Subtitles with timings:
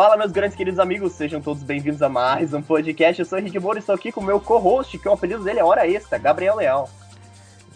[0.00, 3.20] Fala, meus grandes queridos amigos, sejam todos bem-vindos a mais um podcast.
[3.20, 5.44] Eu sou o Henrique Moura e estou aqui com o meu co-host, que o apelido
[5.44, 6.88] dele é Hora Extra, Gabriel Leal.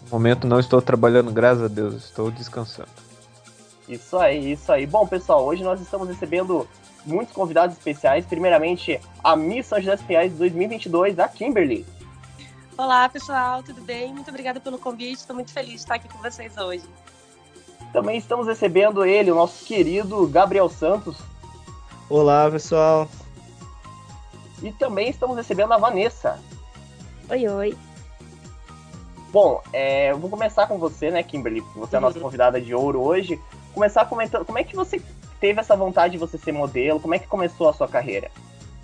[0.04, 2.88] No momento não estou trabalhando, graças a Deus, estou descansando.
[3.86, 4.86] Isso aí, isso aí.
[4.86, 6.66] Bom, pessoal, hoje nós estamos recebendo
[7.04, 8.24] muitos convidados especiais.
[8.24, 11.84] Primeiramente, a Miss São José dos Pinhais 2022, a Kimberly.
[12.78, 14.14] Olá, pessoal, tudo bem?
[14.14, 16.84] Muito obrigada pelo convite, estou muito feliz de estar aqui com vocês hoje.
[17.92, 21.33] Também estamos recebendo ele, o nosso querido Gabriel Santos.
[22.16, 23.08] Olá, pessoal.
[24.62, 26.38] E também estamos recebendo a Vanessa.
[27.28, 27.78] Oi, oi.
[29.32, 31.60] Bom, é, eu vou começar com você, né, Kimberly?
[31.74, 32.22] Você é a nossa uhum.
[32.22, 33.40] convidada de ouro hoje.
[33.74, 35.02] Começar comentando como é que você
[35.40, 37.00] teve essa vontade de você ser modelo?
[37.00, 38.30] Como é que começou a sua carreira?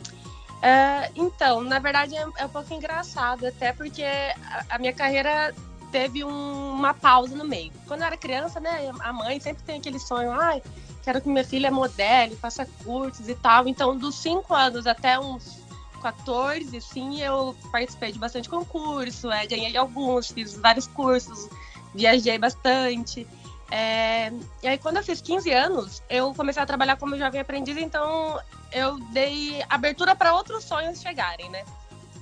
[0.00, 5.54] Uh, então, na verdade é, é, um pouco engraçado, até porque a, a minha carreira
[5.92, 7.70] teve um, uma pausa no meio.
[7.86, 10.60] Quando eu era criança, né, a mãe sempre tem aquele sonho, ai,
[11.02, 13.66] quero que minha filha modele, faça cursos e tal.
[13.68, 15.60] Então, dos 5 anos até uns
[16.00, 21.48] 14, sim, eu participei de bastante concurso, é, ganhei alguns, fiz vários cursos,
[21.94, 23.26] viajei bastante.
[23.70, 27.76] É, e aí, quando eu fiz 15 anos, eu comecei a trabalhar como jovem aprendiz,
[27.76, 28.40] então
[28.72, 31.64] eu dei abertura para outros sonhos chegarem, né?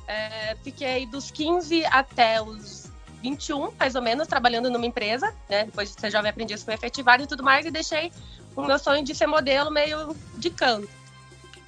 [0.07, 2.91] É, fiquei dos 15 até os
[3.23, 5.65] 21, mais ou menos, trabalhando numa empresa, né?
[5.65, 8.13] Depois de ser jovem aprendiz, fui efetivado e tudo mais, e deixei
[8.59, 10.89] o meu sonho de ser modelo meio de canto.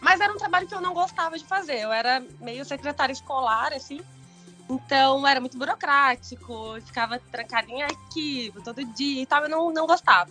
[0.01, 1.79] Mas era um trabalho que eu não gostava de fazer.
[1.79, 4.01] Eu era meio secretária escolar, assim.
[4.69, 9.43] Então era muito burocrático, ficava trancada em arquivo todo dia e tal.
[9.45, 10.31] Eu não, não gostava.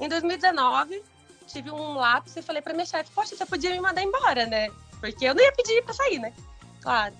[0.00, 1.02] Em 2019,
[1.46, 4.68] tive um lápis e falei pra minha chefe: Poxa, você podia me mandar embora, né?
[5.00, 6.32] Porque eu não ia pedir pra sair, né?
[6.80, 7.14] Claro.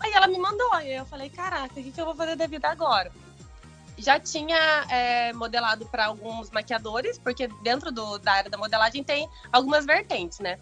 [0.00, 0.80] Aí ela me mandou.
[0.80, 3.12] E eu falei: Caraca, o que, que eu vou fazer da vida agora?
[3.96, 9.28] Já tinha é, modelado para alguns maquiadores, porque dentro do, da área da modelagem tem
[9.50, 10.58] algumas vertentes, né?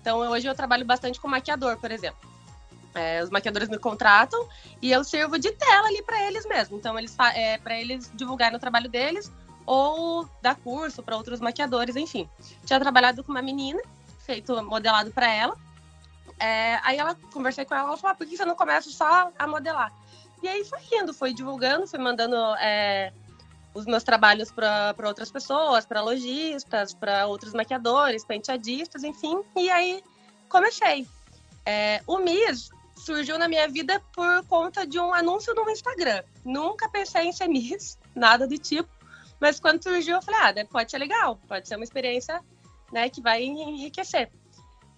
[0.00, 2.28] Então hoje eu trabalho bastante com maquiador, por exemplo.
[2.94, 4.48] É, os maquiadores me contratam
[4.80, 6.76] e eu sirvo de tela ali para eles mesmo.
[6.76, 9.30] Então eles é, para eles divulgarem o trabalho deles
[9.66, 12.28] ou dar curso para outros maquiadores, enfim.
[12.64, 13.82] Tinha trabalhado com uma menina,
[14.20, 15.56] feito modelado para ela.
[16.40, 19.30] É, aí ela conversei com ela, ela falou: ah, por que você não começa só
[19.38, 19.92] a modelar?
[20.42, 23.12] E aí foi indo, foi divulgando, foi mandando é,
[23.74, 29.42] os meus trabalhos para outras pessoas, para lojistas, para outros maquiadores, penteadistas, enfim.
[29.56, 30.02] E aí
[30.48, 31.06] comecei.
[31.64, 36.22] É, o Miss surgiu na minha vida por conta de um anúncio no Instagram.
[36.44, 38.88] Nunca pensei em ser Miss, nada do tipo.
[39.40, 42.42] Mas quando surgiu, eu falei, ah, pode ser legal, pode ser uma experiência
[42.92, 44.30] né, que vai enriquecer.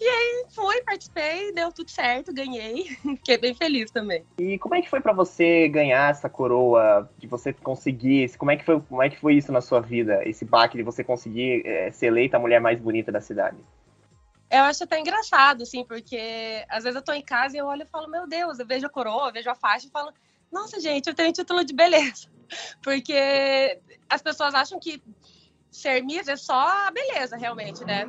[0.01, 2.85] E aí fui, participei, deu tudo certo, ganhei.
[3.19, 4.25] Fiquei bem feliz também.
[4.39, 8.57] E como é que foi para você ganhar essa coroa, de você conseguir, como é
[8.57, 11.67] que foi, como é que foi isso na sua vida, esse baque de você conseguir
[11.67, 13.59] é, ser eleita a mulher mais bonita da cidade?
[14.51, 17.83] Eu acho até engraçado, assim, porque às vezes eu tô em casa e eu olho
[17.83, 20.13] e falo, meu Deus, eu vejo a coroa, eu vejo a faixa e falo,
[20.51, 22.27] nossa, gente, eu tenho título de beleza.
[22.83, 23.79] Porque
[24.09, 25.01] as pessoas acham que
[25.71, 28.07] ser Miss é só a beleza, realmente, né?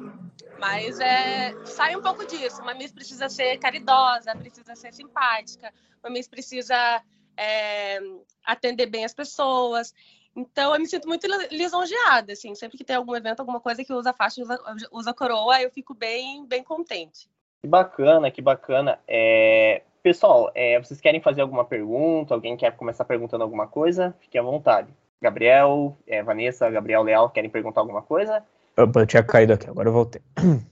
[0.61, 2.61] Mas é, sai um pouco disso.
[2.61, 5.73] Uma Miss precisa ser caridosa, precisa ser simpática,
[6.03, 7.01] uma Miss precisa
[7.35, 7.99] é,
[8.45, 9.91] atender bem as pessoas.
[10.35, 12.53] Então, eu me sinto muito lisonjeada, assim.
[12.53, 14.59] Sempre que tem algum evento, alguma coisa que usa faixa, usa,
[14.91, 17.27] usa coroa, eu fico bem, bem contente.
[17.63, 18.99] Que bacana, que bacana.
[19.07, 19.81] É...
[20.03, 22.35] Pessoal, é, vocês querem fazer alguma pergunta?
[22.35, 24.15] Alguém quer começar perguntando alguma coisa?
[24.19, 24.93] Fique à vontade.
[25.19, 28.43] Gabriel, é, Vanessa, Gabriel Leal, querem perguntar alguma coisa?
[28.77, 30.21] Opa, eu tinha caído aqui, agora eu voltei.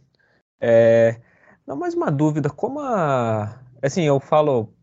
[0.61, 1.21] É,
[1.65, 3.61] não, mais uma dúvida, como a.
[3.81, 4.73] Assim, eu falo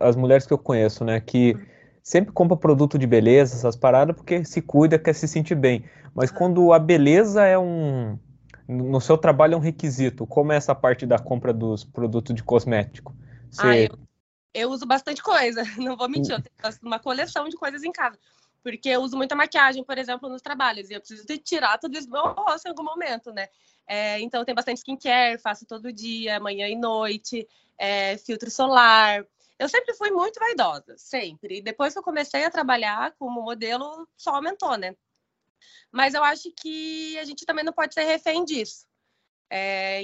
[0.00, 1.54] as mulheres que eu conheço, né, que
[2.02, 5.84] sempre compra produto de beleza, essas paradas, porque se cuida, quer se sentir bem.
[6.14, 8.18] Mas quando a beleza é um.
[8.66, 12.42] No seu trabalho é um requisito, como é essa parte da compra dos produtos de
[12.42, 13.14] cosmético?
[13.50, 13.66] Você...
[13.66, 13.98] Ah, eu,
[14.54, 18.16] eu uso bastante coisa, não vou mentir, eu tenho uma coleção de coisas em casa.
[18.62, 22.06] Porque eu uso muita maquiagem, por exemplo, nos trabalhos, e eu preciso tirar tudo isso
[22.06, 23.48] do meu rosto em algum momento, né?
[23.86, 27.48] É, então, tem bastante skincare, faço todo dia, manhã e noite,
[27.78, 29.26] é, filtro solar.
[29.58, 31.58] Eu sempre fui muito vaidosa, sempre.
[31.58, 34.94] E depois que eu comecei a trabalhar como modelo, só aumentou, né?
[35.90, 38.86] Mas eu acho que a gente também não pode ser refém disso.
[39.50, 40.02] É,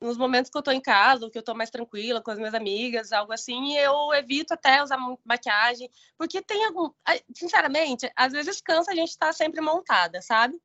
[0.00, 2.38] nos momentos que eu tô em casa, ou que eu tô mais tranquila com as
[2.38, 6.90] minhas amigas, algo assim, eu evito até usar maquiagem, porque tem algum,
[7.34, 10.58] sinceramente, às vezes cansa a gente estar tá sempre montada, sabe?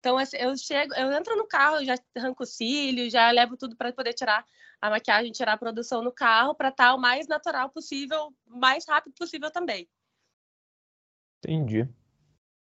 [0.00, 3.76] Então assim, eu chego, eu entro no carro, já arranco o cílio, já levo tudo
[3.76, 4.44] para poder tirar
[4.80, 8.84] a maquiagem, tirar a produção no carro para estar tá o mais natural possível, mais
[8.88, 9.88] rápido possível também.
[11.38, 11.88] Entendi.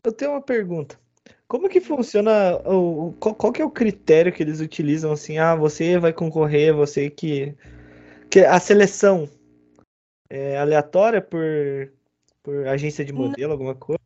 [0.02, 0.98] Eu tenho uma pergunta.
[1.48, 2.56] Como que funciona?
[2.68, 5.38] O, qual, qual que é o critério que eles utilizam assim?
[5.38, 7.56] Ah, você vai concorrer, você que.
[8.30, 9.28] que a seleção
[10.28, 11.40] é aleatória por,
[12.42, 14.00] por agência de modelo, alguma coisa?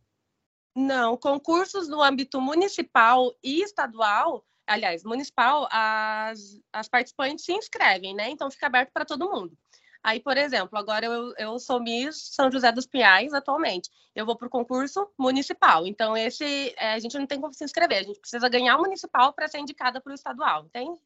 [0.75, 8.29] Não, concursos no âmbito municipal e estadual, aliás, municipal, as, as participantes se inscrevem, né?
[8.29, 9.57] Então fica aberto para todo mundo.
[10.03, 13.89] Aí, por exemplo, agora eu, eu sou Miss São José dos Pinhais atualmente.
[14.15, 15.85] Eu vou para o concurso municipal.
[15.85, 17.99] Então, esse é, a gente não tem como se inscrever.
[17.99, 20.99] A gente precisa ganhar o municipal para ser indicada para o estadual, entende?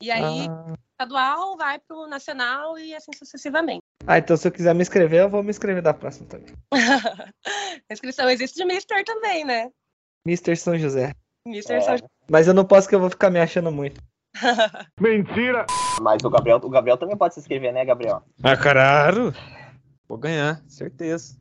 [0.00, 0.74] E aí, ah.
[0.92, 3.82] estadual vai para o nacional e assim sucessivamente.
[4.06, 6.54] Ah, então se eu quiser me inscrever, eu vou me inscrever da próxima também.
[6.72, 6.72] a
[7.92, 9.70] inscrição existe de Mister também, né?
[10.24, 11.12] Mister São José.
[11.46, 11.80] Mister é.
[11.80, 12.08] São José.
[12.30, 14.00] Mas eu não posso que eu vou ficar me achando muito.
[15.00, 15.66] Mentira!
[16.00, 18.22] Mas o Gabriel, o Gabriel também pode se inscrever, né, Gabriel?
[18.42, 19.34] Ah, caralho!
[20.08, 21.36] Vou ganhar, certeza.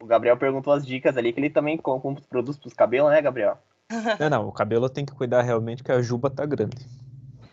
[0.00, 3.58] O Gabriel perguntou as dicas ali que ele também compra produtos pros cabelos, né, Gabriel?
[4.18, 6.86] Não, não, o cabelo tem que cuidar realmente que a juba tá grande.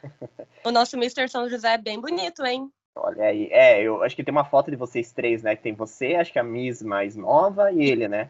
[0.63, 1.27] o nosso Mr.
[1.27, 2.71] São José é bem bonito, hein?
[2.95, 3.49] Olha aí.
[3.51, 5.55] É, eu acho que tem uma foto de vocês três, né?
[5.55, 8.29] Que tem você, acho que a Miss mais nova e ele, né?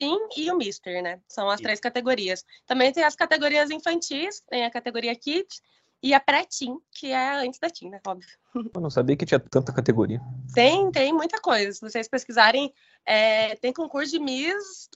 [0.00, 1.20] Sim, e o Mister, né?
[1.26, 1.64] São as Sim.
[1.64, 2.44] três categorias.
[2.66, 5.62] Também tem as categorias infantis, tem a categoria Kids
[6.02, 8.00] e a pré-teen, que é antes da teen, né?
[8.06, 8.28] Óbvio.
[8.54, 10.20] Eu não sabia que tinha tanta categoria.
[10.54, 11.72] Tem, tem muita coisa.
[11.72, 12.72] Se vocês pesquisarem,
[13.04, 14.88] é, tem concurso de Miss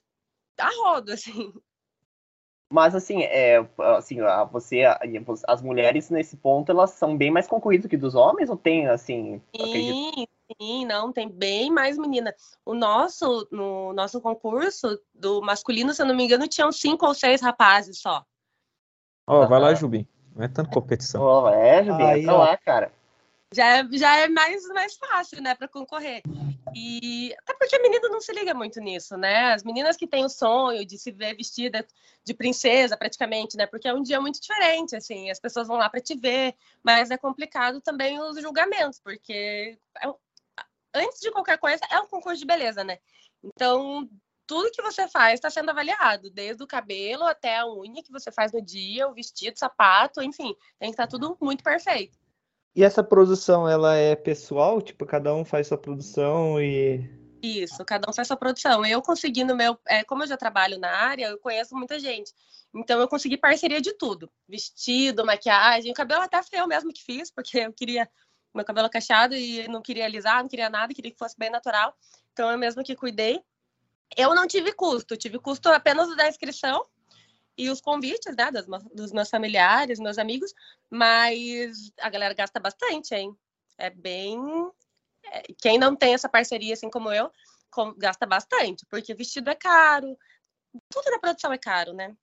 [0.58, 1.52] a rodo, assim.
[2.72, 3.66] Mas assim, é,
[3.96, 4.18] assim,
[4.52, 4.82] você,
[5.48, 9.42] as mulheres nesse ponto, elas são bem mais concorridas que dos homens, ou tem assim?
[9.56, 10.26] Sim,
[10.56, 12.32] sim, não, tem bem mais menina.
[12.64, 17.12] O nosso, no nosso concurso do masculino, se eu não me engano, tinham cinco ou
[17.12, 18.24] seis rapazes só.
[19.26, 20.06] Ó, oh, vai lá, Jubim.
[20.34, 21.22] Não é tanto competição.
[21.22, 22.92] Oh, é, Jubim, Aí, entra lá, cara.
[23.52, 26.22] Já é, já é mais, mais fácil, né, para concorrer.
[26.72, 29.52] E até porque a menina não se liga muito nisso, né?
[29.52, 31.84] As meninas que têm o sonho de se ver vestida
[32.24, 33.66] de princesa, praticamente, né?
[33.66, 37.10] Porque é um dia muito diferente, assim, as pessoas vão lá para te ver, mas
[37.10, 40.14] é complicado também os julgamentos, porque é,
[40.94, 42.98] antes de qualquer coisa é um concurso de beleza, né?
[43.42, 44.08] Então,
[44.50, 48.32] tudo que você faz está sendo avaliado, desde o cabelo até a unha que você
[48.32, 52.18] faz no dia, o vestido, o sapato, enfim, tem que estar tudo muito perfeito.
[52.74, 54.82] E essa produção, ela é pessoal?
[54.82, 57.08] Tipo, cada um faz sua produção e.
[57.40, 58.84] Isso, cada um faz sua produção.
[58.84, 59.78] Eu consegui no meu.
[59.86, 62.32] É, como eu já trabalho na área, eu conheço muita gente.
[62.74, 65.92] Então eu consegui parceria de tudo: vestido, maquiagem.
[65.92, 68.08] O cabelo até foi eu mesmo que fiz, porque eu queria
[68.52, 71.94] meu cabelo cacheado e não queria alisar, não queria nada, queria que fosse bem natural.
[72.32, 73.40] Então eu mesmo que cuidei.
[74.16, 76.84] Eu não tive custo, tive custo apenas da inscrição
[77.56, 80.54] e os convites, né, dos, dos meus familiares, meus amigos,
[80.88, 83.36] mas a galera gasta bastante, hein?
[83.78, 84.38] É bem.
[85.32, 87.30] É, quem não tem essa parceria, assim como eu,
[87.98, 90.16] gasta bastante, porque vestido é caro,
[90.88, 92.16] tudo na produção é caro, né?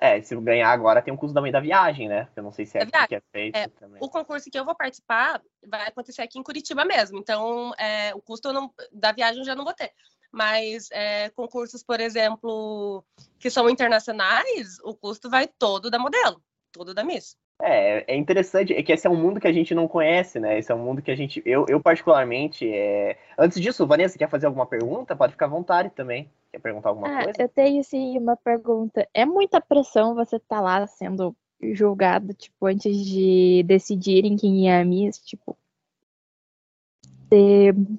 [0.00, 2.28] É, se ganhar agora tem um custo também da viagem, né?
[2.34, 4.02] Eu não sei se é, é que é feito é, também.
[4.02, 7.18] O concurso que eu vou participar vai acontecer aqui em Curitiba mesmo.
[7.18, 9.92] Então, é, o custo não, da viagem eu já não vou ter
[10.34, 13.04] mas é, concursos, por exemplo,
[13.38, 16.42] que são internacionais, o custo vai todo da modelo,
[16.72, 17.36] todo da Miss.
[17.62, 20.58] É, é interessante, é que esse é um mundo que a gente não conhece, né?
[20.58, 23.16] Esse é um mundo que a gente, eu, eu particularmente, é...
[23.38, 25.14] antes disso, Vanessa, quer fazer alguma pergunta?
[25.14, 26.28] Pode ficar à vontade também.
[26.50, 27.42] Quer perguntar alguma ah, coisa?
[27.42, 29.08] Eu tenho, sim, uma pergunta.
[29.14, 34.80] É muita pressão você estar tá lá sendo julgado, tipo, antes de decidirem quem é
[34.80, 35.56] a Miss, tipo,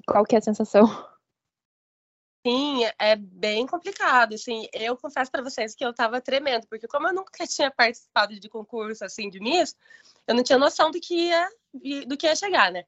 [0.06, 0.86] qual que é a sensação?
[2.46, 7.08] Sim, é bem complicado, assim, eu confesso para vocês que eu tava tremendo, porque como
[7.08, 9.74] eu nunca tinha participado de concurso, assim, de Miss,
[10.28, 11.48] eu não tinha noção do que ia,
[12.06, 12.84] do que ia chegar, né?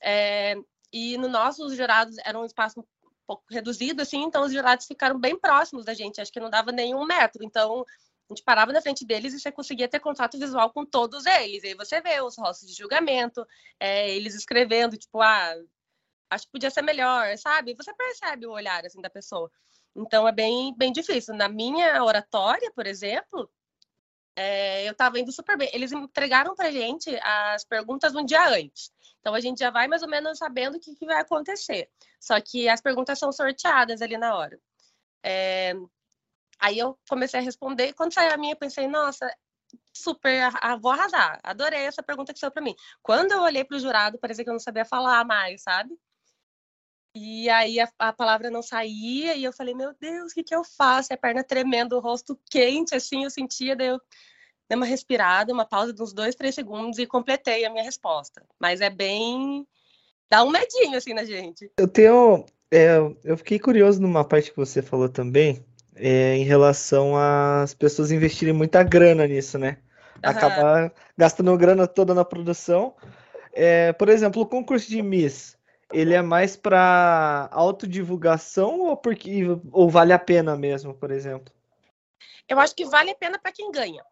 [0.00, 0.54] É,
[0.92, 2.84] e no nosso, os jurados eram um espaço um
[3.26, 6.70] pouco reduzido, assim, então os jurados ficaram bem próximos da gente, acho que não dava
[6.70, 10.38] nem um metro, então a gente parava na frente deles e você conseguia ter contato
[10.38, 11.64] visual com todos eles.
[11.64, 13.44] E aí você vê os rostos de julgamento,
[13.80, 15.52] é, eles escrevendo, tipo, ah,
[16.30, 17.74] acho que podia ser melhor, sabe?
[17.74, 19.50] Você percebe o olhar assim da pessoa.
[19.94, 21.34] Então é bem, bem difícil.
[21.34, 23.50] Na minha oratória, por exemplo,
[24.36, 25.68] é, eu estava indo super bem.
[25.72, 28.90] Eles entregaram para gente as perguntas um dia antes.
[29.20, 31.90] Então a gente já vai mais ou menos sabendo o que, que vai acontecer.
[32.20, 34.58] Só que as perguntas são sorteadas ali na hora.
[35.22, 35.74] É,
[36.58, 37.92] aí eu comecei a responder.
[37.94, 39.30] Quando saiu a minha, eu pensei, nossa,
[39.92, 41.40] super, a, a, vou arrasar.
[41.42, 42.74] Adorei essa pergunta que saiu para mim.
[43.02, 45.94] Quando eu olhei para o jurado, parecia que eu não sabia falar mais, sabe?
[47.14, 50.54] E aí a, a, palavra não saía e eu falei, meu Deus, o que, que
[50.54, 51.12] eu faço?
[51.12, 54.00] E a perna tremendo, o rosto quente, assim, eu sentia, daí eu
[54.68, 58.42] dei uma respirada, uma pausa de uns dois, três segundos e completei a minha resposta.
[58.60, 59.66] Mas é bem...
[60.30, 61.70] dá um medinho, assim, na gente.
[61.76, 62.46] Eu tenho...
[62.72, 65.64] É, eu fiquei curioso numa parte que você falou também,
[65.96, 69.78] é, em relação às pessoas investirem muita grana nisso, né?
[70.24, 70.36] Aham.
[70.36, 72.94] Acabar gastando grana toda na produção.
[73.52, 75.56] É, por exemplo, o concurso de Miss,
[75.92, 79.42] ele é mais para autodivulgação ou porque
[79.72, 81.52] ou vale a pena mesmo, por exemplo?
[82.48, 84.04] Eu acho que vale a pena para quem ganha.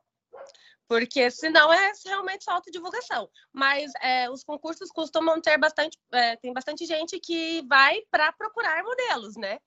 [0.87, 3.28] Porque senão é realmente só autodivulgação.
[3.52, 5.99] Mas é, os concursos costumam ter bastante.
[6.12, 9.58] é, tem bastante gente que vai para procurar modelos, né?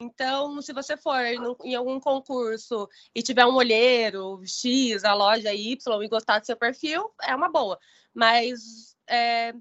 [0.00, 1.20] Então, se você for
[1.64, 6.56] em algum concurso e tiver um olheiro X, a loja Y e gostar do seu
[6.56, 7.78] perfil, é uma boa.
[8.12, 9.52] Mas é,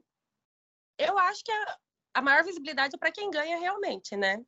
[0.98, 1.52] eu acho que
[2.14, 4.44] a, a maior visibilidade é para quem ganha realmente, né?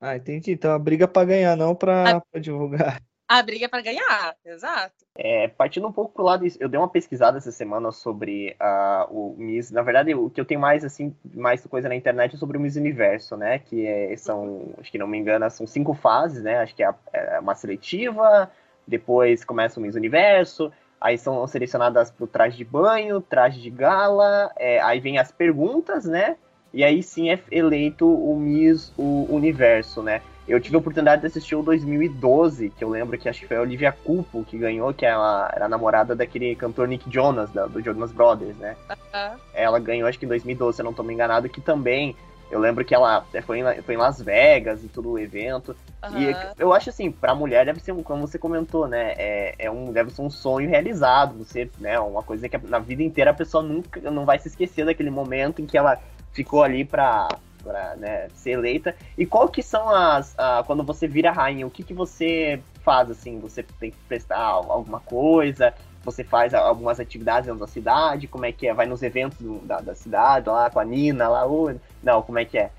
[0.00, 0.52] Ah, entendi.
[0.52, 3.02] Então a briga para ganhar, não para divulgar.
[3.28, 5.04] A briga é para ganhar, exato.
[5.16, 9.34] É, partindo um pouco pro lado, eu dei uma pesquisada essa semana sobre ah, o
[9.38, 9.70] Miss.
[9.70, 12.60] Na verdade, o que eu tenho mais assim, mais coisa na internet é sobre o
[12.60, 13.58] Miss Universo, né?
[13.60, 16.58] Que é- são, acho que não me engano, são cinco fases, né?
[16.58, 18.50] Acho que é, a- é uma seletiva,
[18.86, 20.72] depois começa o Miss Universo,
[21.04, 26.06] aí são selecionadas pro traje de banho, traje de gala, é, aí vem as perguntas,
[26.06, 26.36] né?
[26.72, 30.22] E aí sim é eleito o Miss o Universo, né?
[30.48, 33.58] Eu tive a oportunidade de assistir o 2012, que eu lembro que acho que foi
[33.58, 37.66] a Olivia Culpo que ganhou, que ela era a namorada daquele cantor Nick Jonas, da-
[37.66, 38.74] do Jonas Brothers, né?
[39.12, 42.16] Ah, Ela ganhou, acho que em 2012, se eu não tô me enganado, que também,
[42.50, 45.74] eu lembro que ela foi em, foi em Las Vegas e tudo o evento.
[46.16, 46.52] E aham.
[46.58, 49.14] eu acho assim, pra mulher deve ser, como você comentou, né?
[49.16, 51.34] É, é um, deve ser um sonho realizado.
[51.38, 51.98] Você, né?
[51.98, 55.62] Uma coisa que na vida inteira a pessoa nunca não vai se esquecer daquele momento
[55.62, 55.98] em que ela
[56.32, 57.28] ficou ali pra,
[57.62, 58.94] pra né, ser eleita.
[59.16, 60.34] E qual que são as.
[60.38, 63.38] a- quando você vira rainha, o que, que você faz assim?
[63.40, 65.72] Você tem que prestar alguma coisa?
[66.04, 68.28] Você faz algumas atividades dentro da cidade?
[68.28, 68.74] Como é que é?
[68.74, 72.44] Vai nos eventos da, da cidade, lá com a Nina, lá, ô, não, como é
[72.44, 72.70] que é?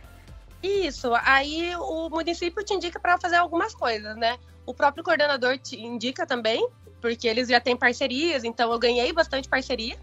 [0.61, 4.37] Isso, aí o município te indica para fazer algumas coisas, né?
[4.65, 6.67] O próprio coordenador te indica também,
[7.01, 9.95] porque eles já têm parcerias, então eu ganhei bastante parceria.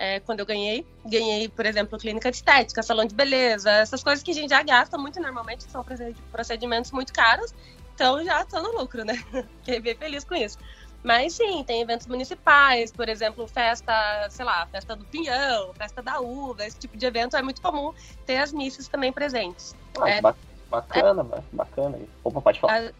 [0.00, 4.22] é, quando eu ganhei, ganhei, por exemplo, clínica de estética, salão de beleza, essas coisas
[4.22, 7.52] que a gente já gasta muito normalmente, são proced- procedimentos muito caros,
[7.94, 9.14] então já tô no lucro, né?
[9.64, 10.56] Fiquei bem feliz com isso.
[11.02, 13.92] Mas sim, tem eventos municipais, por exemplo, festa,
[14.30, 17.92] sei lá, festa do pinhão, festa da uva, esse tipo de evento é muito comum
[18.26, 19.74] ter as missas também presentes.
[20.00, 20.20] Ah, É.
[20.20, 20.34] ba-
[20.68, 21.98] bacana, ba- bacana.
[22.24, 22.92] Opa, pode falar.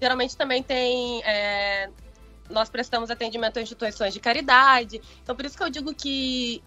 [0.00, 1.22] Geralmente também tem.
[1.24, 1.88] é,
[2.50, 5.00] nós prestamos atendimento a instituições de caridade.
[5.22, 6.62] Então, por isso que eu digo que,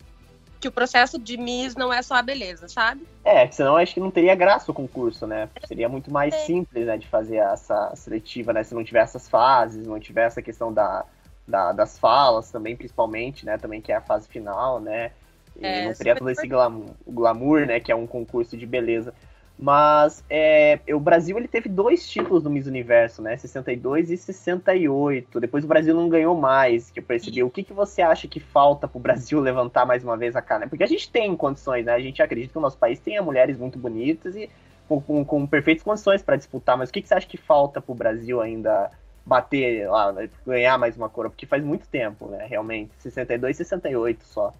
[0.62, 3.02] que o processo de MIS não é só a beleza, sabe?
[3.26, 5.50] É, senão acho que não teria graça o concurso, né?
[5.68, 6.38] Seria muito mais É.
[6.38, 8.64] simples, né, de fazer essa seletiva, né?
[8.64, 11.06] Se não tiver essas fases, não tiver essa questão da,
[11.48, 13.58] da- das falas também, principalmente, né?
[13.58, 15.12] Também que é a fase final, né?
[15.56, 17.80] E É, não teria todo esse glamour, glamour, né?
[17.80, 19.14] Que é um concurso de beleza.
[19.58, 23.38] Mas é, o Brasil ele teve dois títulos do Miss Universo, né?
[23.38, 25.40] 62 e 68.
[25.40, 27.44] Depois o Brasil não ganhou mais, que eu percebi.
[27.44, 30.68] O que, que você acha que falta pro Brasil levantar mais uma vez a cara?
[30.68, 31.94] Porque a gente tem condições, né?
[31.94, 34.50] A gente acredita que o nosso país tenha mulheres muito bonitas e
[34.88, 36.76] com, com, com perfeitas condições para disputar.
[36.76, 38.90] Mas o que, que você acha que falta pro Brasil ainda
[39.24, 40.12] bater lá,
[40.46, 41.30] ganhar mais uma coroa?
[41.30, 42.48] Porque faz muito tempo, né?
[42.50, 42.92] Realmente.
[42.98, 44.52] 62 e 68 só.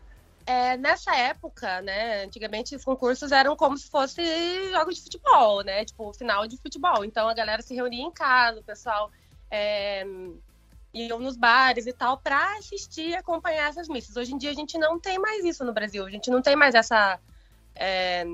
[0.52, 4.22] É, nessa época, né, antigamente os concursos eram como se fosse
[4.72, 5.86] jogos de futebol, né?
[5.86, 7.06] Tipo, final de futebol.
[7.06, 9.10] Então a galera se reunia em casa, o pessoal
[9.50, 10.04] é,
[10.94, 14.18] iam nos bares e tal para assistir e acompanhar essas missas.
[14.18, 16.06] Hoje em dia a gente não tem mais isso no Brasil.
[16.06, 17.18] A gente não tem mais essa.
[17.74, 18.26] é,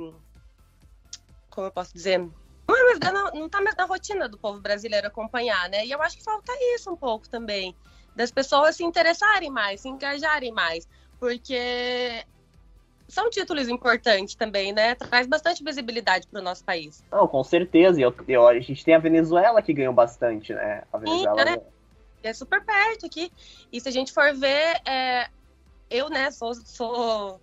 [1.52, 2.18] como eu posso dizer?
[2.18, 5.86] Não, é não tá mais na rotina do povo brasileiro acompanhar, né?
[5.86, 7.76] E eu acho que falta isso um pouco também.
[8.16, 10.88] Das pessoas se interessarem mais, se engajarem mais.
[11.20, 12.24] Porque
[13.08, 14.96] são títulos importantes também, né?
[14.96, 17.04] Traz bastante visibilidade para o nosso país.
[17.12, 18.00] Não, com certeza.
[18.00, 20.84] E eu, eu- a gente tem a Venezuela que ganhou bastante, né?
[20.92, 21.46] A Venezuela.
[21.46, 21.58] né?
[22.24, 23.32] É super perto aqui.
[23.72, 25.30] E se a gente for ver, é,
[25.90, 27.40] eu, né, sou, sou.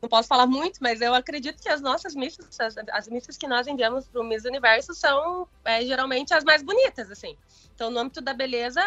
[0.00, 3.46] Não posso falar muito, mas eu acredito que as nossas missas, as, as missas que
[3.46, 7.36] nós enviamos para o Miss Universo são é, geralmente as mais bonitas, assim.
[7.74, 8.80] Então, no âmbito da beleza,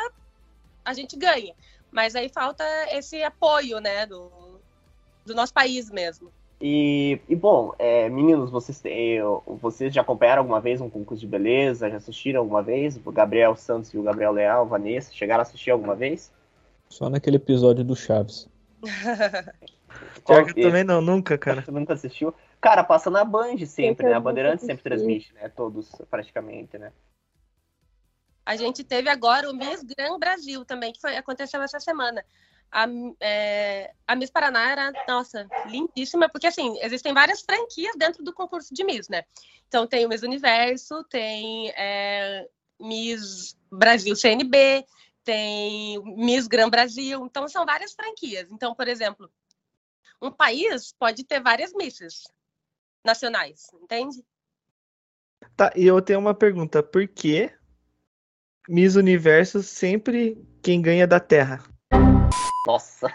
[0.84, 1.54] a gente ganha.
[1.96, 2.62] Mas aí falta
[2.92, 4.60] esse apoio, né, do,
[5.26, 6.30] do nosso país mesmo.
[6.60, 9.22] E, e, bom, é, meninos, vocês, têm-
[9.62, 11.90] vocês já acompanharam alguma vez um concurso de beleza?
[11.90, 13.00] Já assistiram alguma vez?
[13.06, 16.34] O Gabriel Santos e o Gabriel Leal, Vanessa, chegaram a assistir alguma vez?
[16.90, 18.50] Só naquele episódio do Chaves.
[20.26, 21.62] Qual- eu também não, nunca, cara.
[21.62, 22.34] Você nunca assistiu?
[22.60, 24.16] Cara, passa na Band sempre, eu né?
[24.16, 25.48] A nunca Bandeirantes sempre transmite, né?
[25.48, 26.92] Todos, praticamente, né?
[28.46, 32.24] A gente teve agora o Miss Gran Brasil também, que foi, aconteceu essa semana.
[32.72, 32.86] a,
[33.20, 38.74] é, a Miss Paraná era, nossa, lindíssima, porque assim, existem várias franquias dentro do concurso
[38.74, 39.24] de Miss, né?
[39.68, 42.48] Então tem o Miss Universo, tem é,
[42.80, 44.86] Miss Brasil CNB,
[45.24, 48.52] tem Miss Gran Brasil, então são várias franquias.
[48.52, 49.32] Então, por exemplo,
[50.22, 52.24] um país pode ter várias misses
[53.04, 54.24] nacionais, entende?
[55.56, 57.52] Tá, e eu tenho uma pergunta, por que
[58.68, 61.62] Miss Universo sempre quem ganha da Terra?
[62.66, 63.12] Nossa.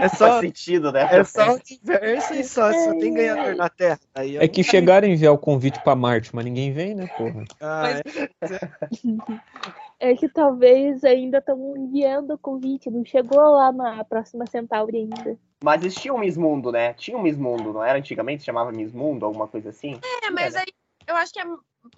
[0.00, 1.08] É só, Faz sentido, né?
[1.10, 4.00] é só o universo e só, só tem ganhador na Terra.
[4.14, 7.06] Aí eu É que chegaram a enviar o convite pra Marte, mas ninguém vem, né,
[7.16, 7.44] porra?
[7.60, 8.02] Ah, é.
[10.00, 15.38] É que talvez ainda estão enviando o convite, não chegou lá na próxima Centauri ainda.
[15.62, 16.94] Mas existia um Miss Mundo, né?
[16.94, 17.98] Tinha um Miss Mundo, não era?
[17.98, 20.00] Antigamente se chamava Miss Mundo, alguma coisa assim?
[20.22, 20.68] É, mas aí
[21.06, 21.44] eu acho que é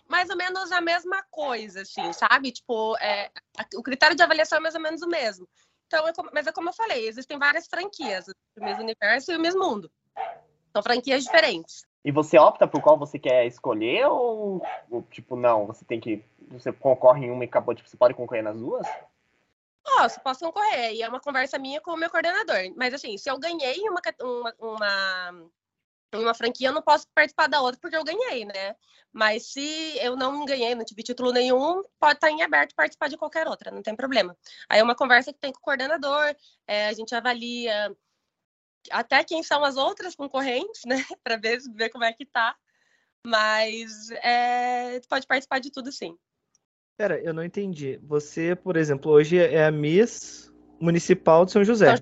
[0.09, 2.53] mais ou menos a mesma coisa, assim, sabe?
[2.53, 3.31] Tipo, é,
[3.77, 5.47] o critério de avaliação é mais ou menos o mesmo.
[5.87, 9.37] Então, é como- mas é como eu falei, existem várias franquias, o mesmo universo e
[9.37, 9.91] o mesmo mundo.
[10.73, 11.83] São franquias diferentes.
[12.05, 16.25] E você opta por qual você quer escolher ou, ou, tipo, não, você tem que.
[16.49, 18.87] Você concorre em uma e acabou, tipo, você pode concorrer nas duas?
[19.85, 20.93] Posso, posso concorrer.
[20.95, 22.73] E é uma conversa minha com o meu coordenador.
[22.77, 25.51] Mas assim, se eu ganhei uma, uma, uma,
[26.15, 28.75] uma franquia, eu não posso participar da outra porque eu ganhei, né?
[29.13, 33.17] Mas se eu não ganhei, não tive título nenhum, pode estar em aberto participar de
[33.17, 34.37] qualquer outra, não tem problema.
[34.69, 36.35] Aí é uma conversa que tem com o coordenador,
[36.67, 37.95] é, a gente avalia
[38.91, 40.97] até quem são as outras concorrentes, né?
[41.23, 42.57] Para ver, ver como é que tá.
[43.27, 46.17] Mas é, pode participar de tudo sim.
[46.97, 47.99] Pera, eu não entendi.
[48.03, 51.95] Você, por exemplo, hoje é a Miss Municipal de São José.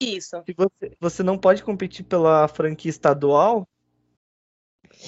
[0.00, 0.42] Isso.
[0.44, 3.68] Se você, você não pode competir pela franquia estadual?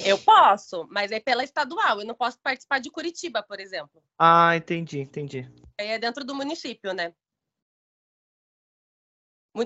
[0.05, 2.01] Eu posso, mas é pela estadual.
[2.01, 4.03] Eu não posso participar de Curitiba, por exemplo.
[4.19, 5.51] Ah, entendi, entendi.
[5.79, 7.13] Aí é dentro do município, né?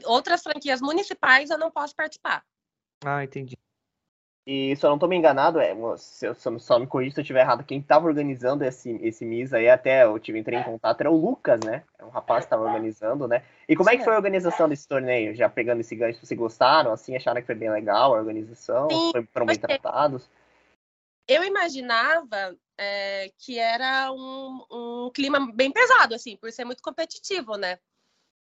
[0.05, 2.45] Outras franquias municipais eu não posso participar.
[3.05, 3.57] Ah, entendi.
[4.51, 7.23] E se eu não tô me enganado, é, se eu, só me corrija se eu
[7.23, 11.03] estiver errado, quem tava organizando esse, esse Miss aí, até eu tive, entrei em contato,
[11.03, 11.85] era o Lucas, né?
[11.99, 13.45] É um rapaz que tava organizando, né?
[13.69, 15.35] E como é que foi a organização desse torneio?
[15.35, 18.89] Já pegando esse gancho, vocês gostaram, assim, acharam que foi bem legal a organização?
[18.89, 20.31] Sim, Foi- foram bem tratados?
[21.29, 27.57] Eu imaginava é, que era um, um clima bem pesado, assim, por ser muito competitivo,
[27.57, 27.79] né?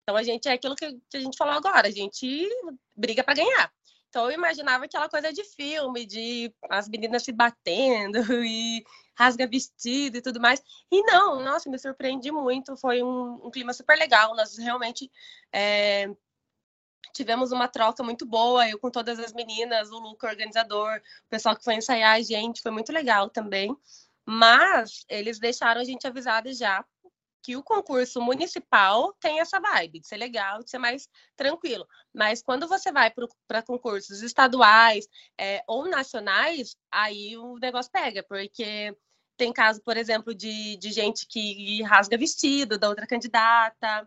[0.08, 2.48] Então a gente é aquilo que, a gente falou agora, a gente
[2.96, 3.70] briga para ganhar.
[4.08, 8.86] Então eu imaginava aquela coisa de filme, de as meninas se batendo e
[9.18, 10.64] rasga vestido e tudo mais.
[10.90, 12.78] E não, nossa, me surpreendi muito.
[12.78, 14.34] Foi um, um clima super legal.
[14.34, 15.12] Nós realmente
[15.52, 16.10] é,
[17.14, 21.54] tivemos uma troca muito boa, eu com todas as meninas, o Luca, organizador, o pessoal
[21.54, 23.76] que foi ensaiar a gente, foi muito legal também.
[24.26, 26.86] Mas eles deixaram a gente avisada já
[27.48, 31.88] que o concurso municipal tem essa vibe de ser legal, de ser mais tranquilo.
[32.14, 33.10] Mas quando você vai
[33.48, 35.08] para concursos estaduais
[35.40, 38.94] é, ou nacionais, aí o negócio pega, porque
[39.38, 44.06] tem caso, por exemplo, de, de gente que rasga vestido da outra candidata,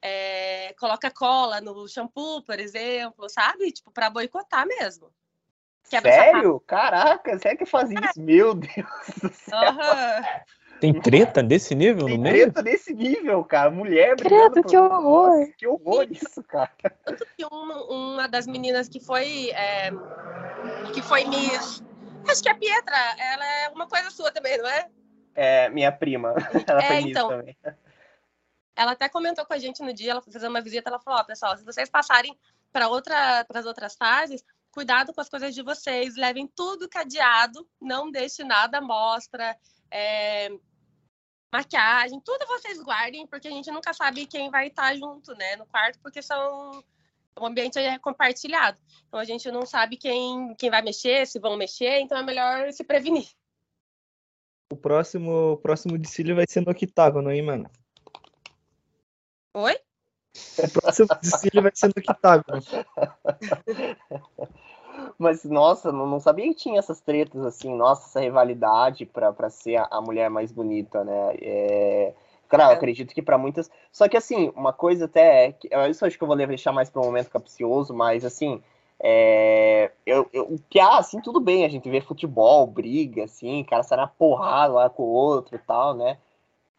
[0.00, 3.72] é, coloca cola no shampoo, por exemplo, sabe?
[3.72, 5.12] Tipo, para boicotar mesmo.
[5.90, 6.60] Quebra Sério?
[6.60, 8.20] Caraca, sério que faz isso?
[8.22, 8.86] Meu Deus
[9.20, 9.58] do céu.
[9.58, 10.22] Aham.
[10.80, 12.52] Tem treta desse nível Tem no meio?
[12.52, 13.70] treta nesse nível, cara.
[13.70, 15.38] Mulher Credo, por- que horror.
[15.38, 16.70] Nossa, que horror isso, cara.
[17.04, 19.90] Tanto que uma, uma das meninas que foi é,
[20.94, 21.82] que foi Miss.
[22.28, 24.88] Acho que a Pietra, ela é uma coisa sua também, não é?
[25.34, 26.34] É, minha prima.
[26.68, 27.28] Ela É, foi nisso então.
[27.28, 27.56] também.
[28.76, 31.20] Ela até comentou com a gente no dia, ela foi fazer uma visita, ela falou,
[31.20, 32.36] ó, pessoal, se vocês passarem
[32.72, 38.10] para outra, as outras fases, cuidado com as coisas de vocês, levem tudo cadeado, não
[38.10, 39.56] deixe nada à mostra,
[39.90, 40.50] é,
[41.52, 45.66] maquiagem, tudo vocês guardem, porque a gente nunca sabe quem vai estar junto, né, no
[45.66, 46.82] quarto, porque são
[47.40, 48.78] o ambiente é compartilhado.
[49.06, 52.70] Então a gente não sabe quem, quem vai mexer, se vão mexer, então é melhor
[52.72, 53.28] se prevenir.
[54.70, 57.70] O próximo, o próximo desfile vai ser no octágono, hein, mano?
[59.54, 59.78] Oi?
[60.58, 62.62] O próximo desfile vai ser no octágono.
[65.18, 69.76] Mas, nossa, não, não sabia que tinha essas tretas, assim, nossa, essa rivalidade pra ser
[69.76, 71.34] a, a mulher mais bonita, né?
[71.40, 72.14] É...
[72.48, 72.76] Claro, eu É.
[72.76, 73.70] acredito que pra muitas.
[73.92, 75.46] Só que, assim, uma coisa até.
[75.46, 78.24] é que- Isso eu acho que eu vou deixar mais pra um momento capcioso, mas,
[78.24, 78.62] assim.
[79.00, 79.92] É...
[80.06, 83.82] Eu, eu- o que há, assim, tudo bem, a gente vê futebol, briga, assim, cara
[83.82, 86.18] sai na porrada lá com o outro e tal, né?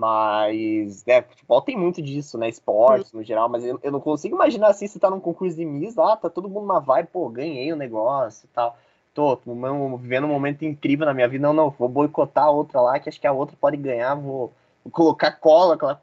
[0.01, 2.47] Mas, né, futebol tem muito disso, né?
[2.47, 5.65] Esportes no geral, mas eu, eu não consigo imaginar assim, você tá num concurso de
[5.65, 8.77] Miss, lá, tá todo mundo na vibe, pô, ganhei o negócio e tal.
[9.13, 9.53] Tô, tô
[9.97, 13.09] vivendo um momento incrível na minha vida, não, não, vou boicotar a outra lá, que
[13.09, 14.53] acho que a outra pode ganhar, vou
[14.89, 16.01] colocar cola, aquela,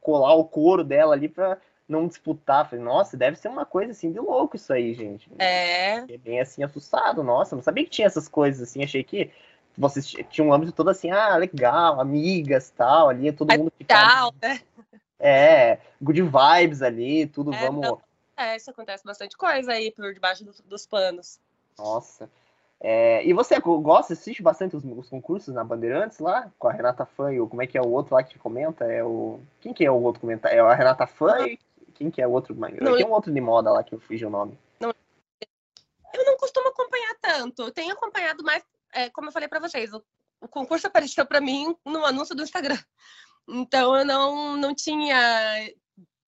[0.00, 1.56] colar o couro dela ali pra
[1.88, 2.68] não disputar.
[2.68, 5.30] Falei, nossa, deve ser uma coisa assim de louco isso aí, gente.
[5.38, 6.02] É.
[6.02, 7.22] Fiquei bem assim, assustado.
[7.22, 8.84] Nossa, não sabia que tinha essas coisas assim.
[8.84, 9.30] Achei que
[9.76, 14.34] vocês tinham um âmbito todo assim, ah, legal, amigas tal, ali, todo mundo ficava.
[14.40, 14.60] né?
[15.18, 17.82] É, good vibes ali, tudo, é, vamos.
[17.82, 18.00] Não,
[18.36, 21.38] é, isso acontece bastante coisa aí por debaixo dos, dos panos.
[21.78, 22.30] Nossa.
[22.82, 27.04] É, e você gosta, assiste bastante os, os, concursos na Bandeirantes lá, com a Renata
[27.04, 28.86] Fã e o, como é que é o outro lá que comenta?
[28.86, 29.38] É o.
[29.60, 30.56] Quem que é o outro comentário?
[30.56, 31.58] É a Renata Fã e
[31.94, 32.54] quem que é o outro?
[32.54, 34.58] Não, Tem um outro de moda lá que eu fugi o nome.
[34.80, 34.94] Não,
[36.14, 37.60] eu não costumo acompanhar tanto.
[37.60, 40.02] Eu tenho acompanhado mais, é, como eu falei para vocês, o,
[40.40, 42.78] o concurso apareceu para mim no anúncio do Instagram.
[43.48, 45.72] Então eu não, não tinha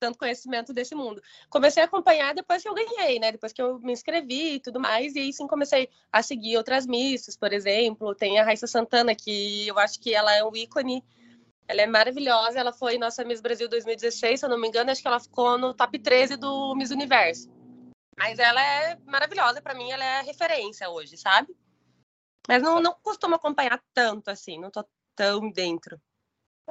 [0.02, 1.22] tanto conhecimento desse mundo.
[1.48, 3.30] Comecei a acompanhar depois que eu ganhei, né?
[3.30, 6.88] Depois que eu me inscrevi e tudo mais, e aí sim comecei a seguir outras
[6.88, 8.12] missas, por exemplo.
[8.12, 11.04] Tem a Raíssa Santana, que eu acho que ela é um ícone.
[11.68, 15.00] Ela é maravilhosa, ela foi nossa Miss Brasil 2016, se eu não me engano, acho
[15.00, 17.48] que ela ficou no top 13 do Miss Universo.
[18.18, 21.56] Mas ela é maravilhosa, para mim ela é referência hoje, sabe?
[22.48, 26.00] Mas não, não costumo acompanhar tanto assim, não tô tão dentro.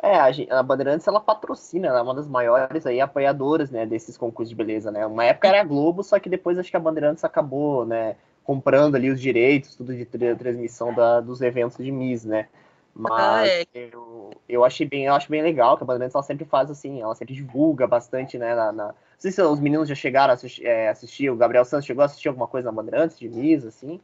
[0.01, 4.49] É, a, Bandeirantes ela patrocina, ela é uma das maiores aí apoiadoras, né, desses concursos
[4.49, 5.05] de beleza, né?
[5.05, 8.95] Uma época era a Globo, só que depois acho que a Bandeirantes acabou, né, comprando
[8.95, 12.47] ali os direitos, tudo de transmissão da, dos eventos de Miss, né?
[12.93, 13.65] Mas ah, é.
[13.73, 17.01] eu, eu achei bem, eu acho bem legal que a Bandeirantes ela sempre faz assim,
[17.01, 18.87] ela sempre divulga bastante, né, na, na...
[18.87, 22.01] não sei se os meninos já chegaram a assistir, é, assistir, o Gabriel Santos chegou
[22.01, 23.99] a assistir alguma coisa na Bandeirantes de Miss, assim?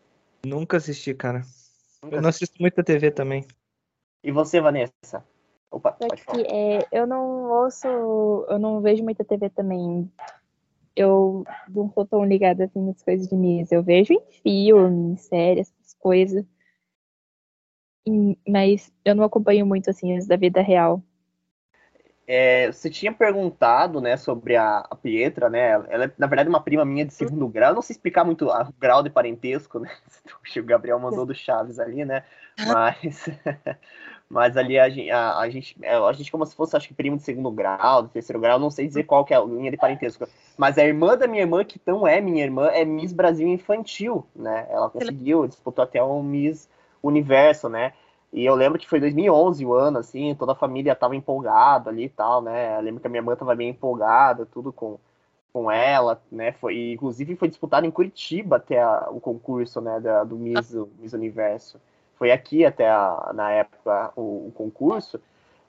[0.47, 1.41] Nunca assisti, cara.
[2.01, 3.45] Nunca eu não assisto muita TV também.
[4.23, 5.25] E você, Vanessa?
[5.69, 6.37] Opa, pode falar.
[6.37, 10.09] Que, é, eu não ouço, eu não vejo muita TV também.
[10.95, 13.75] Eu não sou tão ligada assim nas coisas de misa.
[13.75, 16.45] Eu vejo em filmes, séries, essas coisas.
[18.47, 21.03] Mas eu não acompanho muito assim as da vida real.
[22.27, 25.69] É, você tinha perguntado, né, sobre a, a, Pietra, né?
[25.89, 27.71] Ela é, na verdade, uma prima minha de segundo grau.
[27.71, 29.89] Eu não sei explicar muito o grau de parentesco, né?
[30.57, 32.23] O Gabriel mandou do Chaves ali, né?
[32.67, 33.29] Mas
[34.29, 36.93] Mas ali a gente, a, a, gente, é, a gente como se fosse, acho que
[36.93, 39.71] primo de segundo grau, de terceiro grau, não sei dizer qual que é a linha
[39.71, 40.27] de parentesco.
[40.57, 44.25] Mas a irmã da minha irmã, que não é minha irmã, é Miss Brasil Infantil,
[44.35, 44.67] né?
[44.69, 46.69] Ela conseguiu, disputou até o Miss
[47.01, 47.93] Universo, né?
[48.33, 52.05] E eu lembro que foi 2011 o ano, assim, toda a família tava empolgada ali
[52.05, 52.77] e tal, né?
[52.77, 54.99] Eu lembro que a minha irmã tava bem empolgada, tudo com,
[55.53, 56.51] com ela, né?
[56.53, 61.13] Foi, inclusive foi disputado em Curitiba até a, o concurso, né, da, do Miss, Miss
[61.13, 61.79] Universo
[62.17, 65.21] foi aqui até a, na época o, o, concurso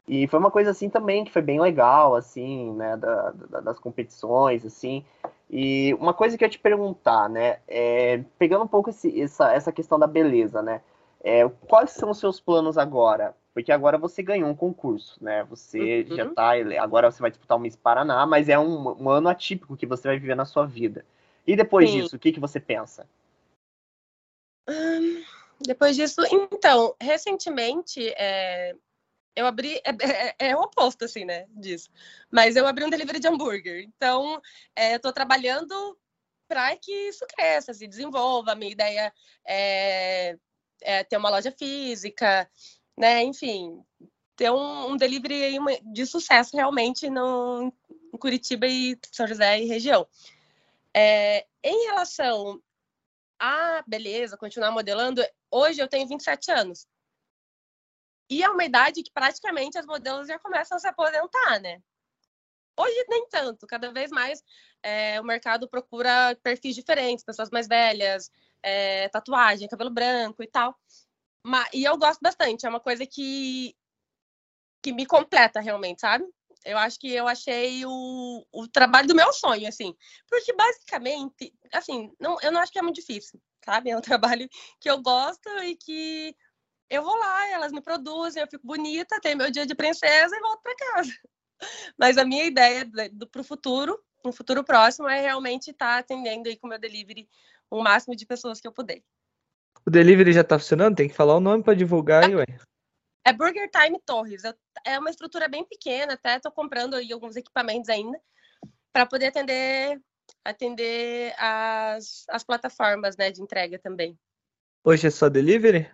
[0.07, 3.79] e foi uma coisa assim também que foi bem legal assim né da, da, das
[3.79, 5.05] competições assim
[5.51, 9.53] e uma coisa que eu ia te perguntar né é, pegando um pouco esse, essa,
[9.53, 10.81] essa questão da beleza né
[11.23, 15.43] é, quais são os seus planos agora porque agora você ganhou um concurso, né?
[15.51, 16.17] Você uhum.
[16.17, 16.53] já tá.
[16.81, 20.07] Agora você vai disputar o Miss Paraná, mas é um, um, ano atípico que você
[20.07, 21.05] vai viver na sua vida.
[21.45, 22.03] E depois Sim.
[22.03, 23.05] disso, o que, que você pensa?
[24.71, 25.25] Hum,
[25.61, 28.77] depois disso, então, recentemente, é,
[29.35, 29.81] eu abri.
[29.85, 31.47] É, é, é, o oposto, assim, né?
[31.51, 31.91] Disso.
[32.31, 33.83] Mas eu abri um delivery de hambúrguer.
[33.83, 34.41] Então,
[34.77, 35.99] é, eu tô trabalhando
[36.47, 38.53] para que isso cresça, se desenvolva.
[38.53, 39.13] A minha ideia
[39.45, 40.39] é,
[40.83, 42.51] é ter uma loja física,
[42.97, 43.23] né?
[43.23, 43.83] Enfim,
[44.37, 45.59] ter um, um delivery
[45.93, 47.73] de sucesso realmente no,
[48.13, 50.07] em Curitiba e São José e região.
[50.95, 52.63] É, em relação
[53.39, 56.87] a beleza, continuar modelando, hoje eu tenho 27 anos.
[58.31, 61.81] E é uma idade que praticamente as modelos já começam a se aposentar, né?
[62.79, 64.43] Hoje nem tanto, cada vez mais
[64.83, 68.31] é, o mercado procura perfis diferentes, pessoas mais velhas,
[68.63, 70.79] é, tatuagem, cabelo branco e tal.
[71.43, 73.75] Mas, e eu gosto bastante, é uma coisa que,
[74.83, 76.25] que me completa realmente, sabe?
[76.65, 79.95] Eu acho que eu achei o, o trabalho do meu sonho, assim.
[80.29, 83.91] Porque basicamente, assim, não, eu não acho que é muito difícil sabe?
[83.91, 84.49] É um trabalho
[84.81, 86.35] que eu gosto e que
[86.91, 90.41] eu vou lá, elas me produzem, eu fico bonita, tenho meu dia de princesa e
[90.41, 91.13] volto para casa.
[91.99, 92.89] Mas a minha ideia
[93.31, 96.79] para o futuro, no futuro próximo, é realmente estar tá atendendo aí com o meu
[96.79, 97.29] delivery
[97.71, 99.03] o máximo de pessoas que eu puder.
[99.87, 100.97] O delivery já está funcionando?
[100.97, 102.47] Tem que falar o nome para divulgar aí, ué.
[103.25, 104.43] É Burger Time Torres.
[104.85, 108.19] É uma estrutura bem pequena, até estou comprando aí alguns equipamentos ainda
[108.93, 110.01] para poder atender
[110.45, 114.19] atender as, as plataformas né, de entrega também.
[114.85, 115.91] Hoje é só delivery?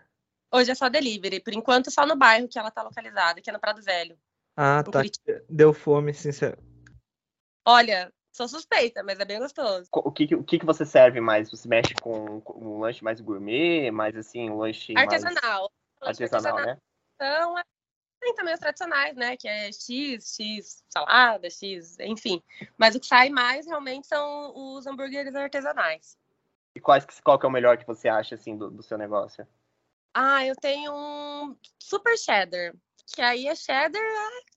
[0.52, 3.52] Hoje é só delivery, por enquanto só no bairro que ela está localizada, que é
[3.52, 4.16] no Prado Velho.
[4.56, 4.92] Ah, tá.
[4.92, 5.42] Curitiba.
[5.48, 6.58] Deu fome, sincero.
[7.66, 9.88] Olha, sou suspeita, mas é bem gostoso.
[9.92, 11.50] O que, o que, que você serve mais?
[11.50, 15.72] Você mexe com, um lanche mais gourmet, mais assim, um lanche artesanal.
[16.00, 16.20] Mais...
[16.20, 16.78] Artesanal, artesanal, né?
[17.16, 17.62] Então, é
[18.24, 19.36] tem também os tradicionais, né?
[19.36, 22.42] Que é X, X salada, X, enfim.
[22.78, 26.16] Mas o que sai mais realmente são os hambúrgueres artesanais.
[26.74, 29.46] E quais, qual que é o melhor que você acha, assim, do, do seu negócio?
[30.14, 32.74] Ah, eu tenho um super cheddar.
[33.06, 34.54] Que aí é cheddar é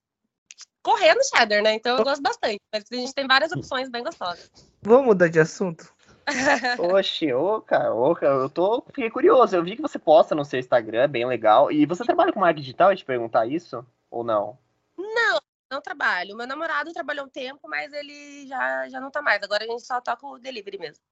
[0.88, 1.73] correndo cheddar, né?
[1.73, 2.60] Então eu gosto bastante.
[2.73, 4.49] Mas a gente tem várias opções bem gostosas.
[4.81, 5.93] Vamos mudar de assunto?
[6.79, 9.55] Oxe, ô, cara, ô, cara, eu tô fiquei curioso.
[9.55, 11.71] Eu vi que você posta no seu Instagram, bem legal.
[11.71, 12.91] E você trabalha com marketing digital?
[12.91, 14.57] Eu te perguntar isso ou não?
[14.97, 16.36] Não, não trabalho.
[16.36, 19.41] Meu namorado trabalhou um tempo, mas ele já, já não tá mais.
[19.43, 21.03] Agora a gente só toca o delivery mesmo.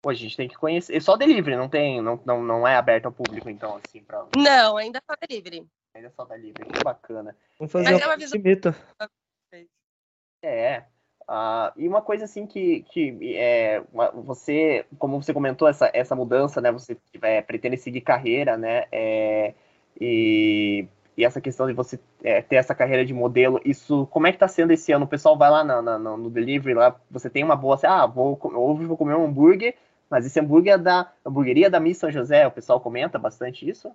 [0.00, 0.96] Pô, a gente tem que conhecer.
[0.96, 4.26] É só delivery, não tem, não, não, não é aberto ao público, então, assim, pra.
[4.36, 5.66] Não, ainda só delivery.
[5.98, 7.34] Ainda só delivery, que bacana.
[7.58, 8.74] Vamos fazer Mas é um uma visão- investimento.
[10.42, 10.84] É.
[11.26, 13.82] ah, e uma coisa assim que, que é,
[14.24, 16.70] você, como você comentou, essa, essa mudança, né?
[16.70, 18.84] Você é, pretende seguir carreira, né?
[18.92, 19.54] é,
[20.00, 24.32] e, e essa questão de você é, ter essa carreira de modelo, isso, como é
[24.32, 25.04] que tá sendo esse ano?
[25.06, 28.06] O pessoal vai lá na- na- no, delivery, lá, você tem uma boa, assim, ah,
[28.06, 29.74] vou, hoje vou comer um hambúrguer,
[30.08, 33.90] mas esse hambúrguer é da hamburgueria da Miss São José, o pessoal comenta bastante isso?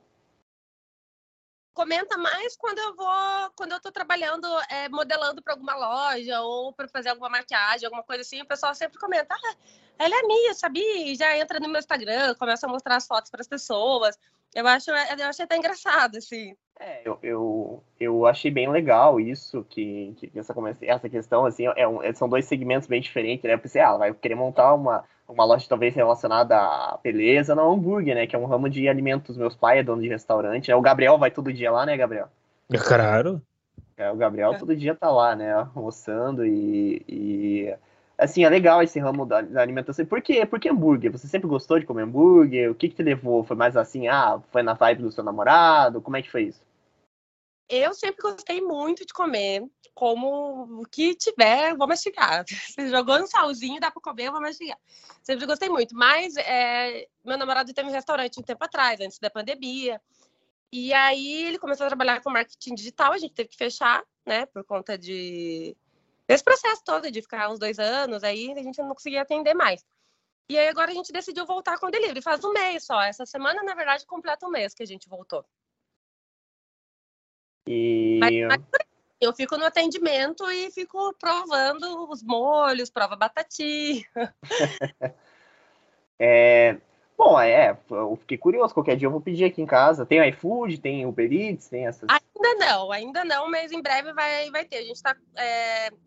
[1.74, 6.72] Comenta mais quando eu vou, quando eu tô trabalhando, é, modelando para alguma loja ou
[6.72, 8.42] para fazer alguma maquiagem, alguma coisa assim.
[8.42, 9.56] O pessoal sempre comenta: ah,
[9.98, 11.08] ela é minha, sabia?
[11.08, 14.18] E já entra no meu Instagram, começa a mostrar as fotos para as pessoas.
[14.56, 16.56] Eu acho, eu achei até engraçado, assim.
[16.80, 21.88] É, eu, eu, eu achei bem legal isso, que, que essa, essa questão, assim, é
[21.88, 23.54] um- são dois segmentos bem diferentes, né?
[23.54, 27.74] Eu pensei, ah, ela vai querer montar uma, uma loja talvez relacionada à beleza, não
[27.74, 28.28] hambúrguer, né?
[28.28, 29.38] Que é um ramo de alimentos.
[29.38, 30.76] Meus pais é dono de restaurante, né?
[30.76, 32.28] O Gabriel vai todo dia lá, né, Gabriel?
[32.86, 33.42] Claro.
[33.96, 37.76] É, o Gabriel todo dia tá lá, né, almoçando e, e,
[38.24, 40.06] assim, é legal esse ramo da, da alimentação.
[40.06, 40.46] Por quê?
[40.46, 41.12] Por que hambúrguer?
[41.12, 42.72] Você sempre gostou de comer hambúrguer?
[42.72, 43.44] O que que te levou?
[43.44, 46.02] Foi mais assim, ah, foi na vibe do seu namorado?
[46.02, 46.62] Como é que foi isso?
[47.70, 52.44] Eu sempre gostei muito de comer, como o que tiver, vou mastigar.
[52.48, 54.78] Se jogou um salzinho, dá para comer, eu vou mastigar.
[55.22, 55.96] Sempre gostei muito.
[55.96, 60.02] Mas é, meu namorado teve um restaurante um tempo atrás, antes da pandemia.
[60.72, 64.46] E aí ele começou a trabalhar com marketing digital, a gente teve que fechar, né,
[64.48, 65.78] por conta de
[66.34, 69.86] desse processo todo de ficar uns dois anos, aí a gente não conseguia atender mais.
[70.50, 73.02] E aí agora a gente decidiu voltar com o delivery, faz um mês só.
[73.02, 75.46] Essa semana, na verdade, completa um mês que a gente voltou.
[77.68, 78.62] E Mas,
[79.22, 84.04] eu fico no atendimento e fico provando os molhos, prova batatinha.
[86.20, 86.80] É,
[87.24, 90.06] bom, é, eu fiquei curioso, qualquer dia eu vou pedir aqui em casa.
[90.06, 92.10] Tem iFood, tem Uber Eats, tem essas.
[92.10, 94.78] Ainda não, ainda não, mas em breve vai, vai ter.
[94.78, 95.16] A gente está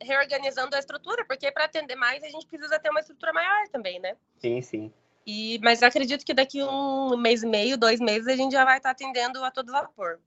[0.02, 3.98] reorganizando a estrutura, porque para atender mais a gente precisa ter uma estrutura maior também,
[3.98, 4.16] né?
[4.38, 4.92] Sim, sim.
[5.26, 8.64] E, mas eu acredito que daqui um mês e meio, dois meses, a gente já
[8.64, 10.20] vai estar atendendo a todo vapor.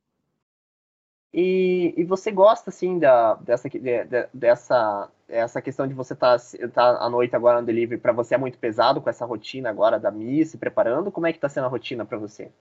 [1.34, 6.38] E, e você gosta, assim, da, dessa, de- de- dessa essa questão de você estar
[6.40, 9.70] tá, tá à noite agora no delivery, para você é muito pesado com essa rotina
[9.70, 11.12] agora da Miss, se preparando?
[11.12, 12.52] Como é que tá sendo a rotina para você?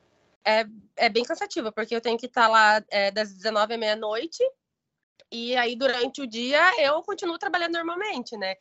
[0.96, 4.42] É bem cansativo, porque eu tenho que estar lá é, das 19 à meia-noite,
[5.30, 8.56] e aí durante o dia eu continuo trabalhando normalmente, né?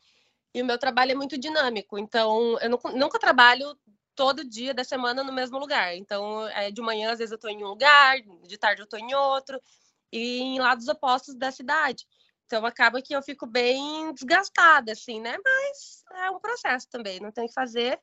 [0.53, 3.77] E o meu trabalho é muito dinâmico, então eu não- nunca trabalho
[4.15, 5.95] todo dia da semana no mesmo lugar.
[5.95, 8.17] Então, é, de manhã, às vezes, eu estou em um lugar,
[8.47, 9.61] de tarde eu estou em outro,
[10.11, 12.07] e em lados opostos da cidade.
[12.47, 15.37] Então, acaba que eu fico bem desgastada, assim, né?
[15.43, 17.99] Mas é um processo também, não tem o que fazer.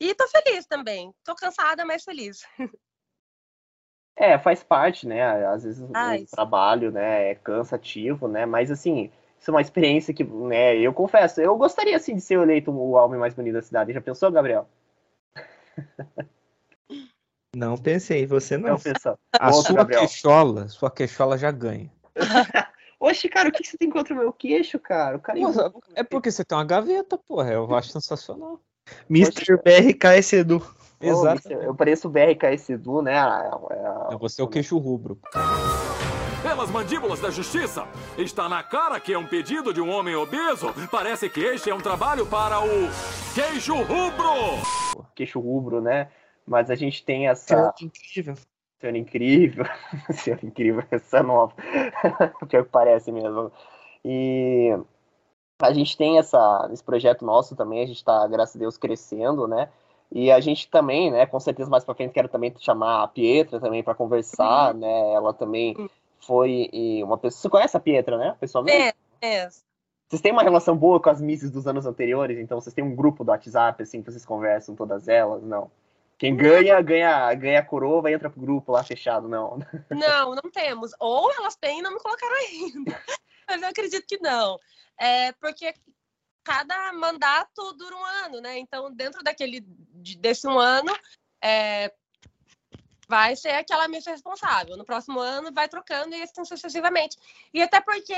[0.00, 1.12] E tô feliz também.
[1.24, 2.40] Tô cansada, mas feliz.
[4.16, 5.44] É, faz parte, né?
[5.48, 6.22] Às vezes Faz.
[6.22, 8.46] o trabalho, né, é cansativo, né?
[8.46, 9.10] Mas assim,
[9.40, 12.92] isso é uma experiência que, né, eu confesso, eu gostaria assim de ser eleito o
[12.92, 13.92] homem mais bonito da cidade.
[13.92, 14.68] Já pensou, Gabriel?
[17.56, 18.70] Não pensei, você não.
[18.70, 19.18] Não pensou.
[19.36, 20.00] A Outro, sua Gabriel.
[20.02, 21.90] queixola, sua queixola já ganha.
[23.04, 25.18] Oxe, cara, o que que você tem contra o meu queixo, cara?
[25.18, 27.52] O cara Nossa, é porque você tem uma gaveta, porra.
[27.52, 28.58] Eu acho sensacional.
[29.10, 29.58] Mr.
[29.58, 30.62] BRK Sedu.
[31.02, 31.52] Ô, Exato.
[31.52, 33.12] Eu pareço o BRK Sedu, né?
[33.12, 35.20] É, É você é o queixo rubro.
[36.42, 37.86] Pelas mandíbulas da justiça,
[38.16, 40.72] está na cara que é um pedido de um homem obeso.
[40.90, 42.88] Parece que este é um trabalho para o
[43.34, 45.06] queijo rubro.
[45.14, 46.08] queixo rubro, né?
[46.46, 47.74] Mas a gente tem essa.
[47.82, 48.34] Incrível.
[48.84, 49.64] Senhor incrível.
[50.12, 51.54] Senhor incrível, essa é nova.
[52.48, 53.50] Pior que parece mesmo.
[54.04, 54.76] E
[55.58, 59.48] a gente tem essa, esse projeto nosso também, a gente está, graças a Deus, crescendo,
[59.48, 59.70] né?
[60.12, 63.58] E a gente também, né, com certeza mais para frente quero também chamar a Pietra
[63.58, 65.12] também para conversar, né?
[65.14, 65.74] Ela também
[66.20, 67.40] foi e uma pessoa.
[67.40, 68.36] Você conhece a Pietra, né?
[68.38, 68.94] Pessoalmente?
[69.22, 69.48] É, é.
[70.06, 72.94] Vocês têm uma relação boa com as misses dos anos anteriores, então vocês têm um
[72.94, 75.42] grupo do WhatsApp, assim, que vocês conversam todas elas?
[75.42, 75.70] Não.
[76.18, 79.58] Quem ganha, ganha, ganha a coroa entra pro grupo lá fechado, não.
[79.90, 80.92] Não, não temos.
[81.00, 83.02] Ou elas têm e não me colocaram ainda.
[83.48, 84.58] Mas eu acredito que não.
[84.98, 85.74] É porque
[86.44, 88.58] cada mandato dura um ano, né?
[88.58, 90.94] Então, dentro daquele desse um ano,
[91.42, 91.92] é,
[93.08, 94.76] vai ser aquela missa responsável.
[94.76, 97.16] No próximo ano vai trocando e assim sucessivamente.
[97.52, 98.14] E até porque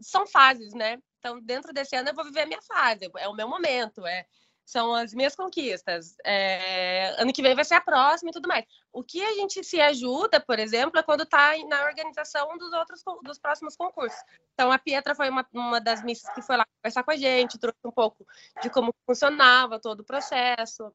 [0.00, 0.98] são fases, né?
[1.18, 4.26] Então, dentro desse ano eu vou viver a minha fase, é o meu momento, é
[4.70, 6.16] são as minhas conquistas.
[6.24, 8.64] É, ano que vem vai ser a próxima e tudo mais.
[8.92, 13.02] O que a gente se ajuda, por exemplo, é quando está na organização dos outros
[13.24, 14.20] dos próximos concursos.
[14.54, 17.58] Então a Pietra foi uma, uma das missas que foi lá conversar com a gente,
[17.58, 18.24] trouxe um pouco
[18.62, 20.92] de como funcionava todo o processo.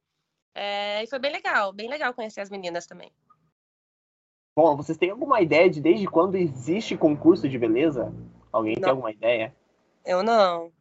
[0.53, 3.11] É, e foi bem legal, bem legal conhecer as meninas também.
[4.57, 8.13] Bom, vocês têm alguma ideia de desde quando existe concurso de beleza?
[8.53, 8.81] Alguém não.
[8.81, 9.53] tem alguma ideia?
[10.05, 10.71] Eu não.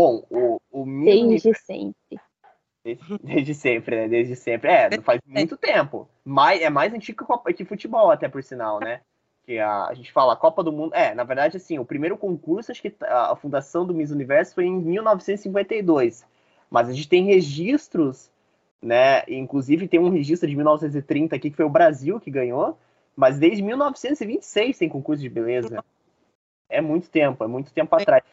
[0.00, 2.20] Bom, o, o Desde sempre.
[2.82, 4.08] Desde, desde, sempre, né?
[4.08, 4.70] Desde sempre.
[4.70, 6.08] É, faz muito tempo.
[6.24, 9.02] Mais, é mais antigo que, que futebol, até por sinal, né?
[9.44, 10.94] Que a, a gente fala Copa do Mundo.
[10.94, 14.54] É, na verdade, assim, o primeiro concurso, acho que a, a fundação do Miss Universo
[14.54, 16.24] foi em 1952.
[16.70, 18.30] Mas a gente tem registros,
[18.80, 19.22] né?
[19.28, 22.78] Inclusive tem um registro de 1930 aqui, que foi o Brasil que ganhou.
[23.14, 25.84] Mas desde 1926 tem concurso de beleza.
[26.70, 28.24] É muito tempo, é muito tempo atrás.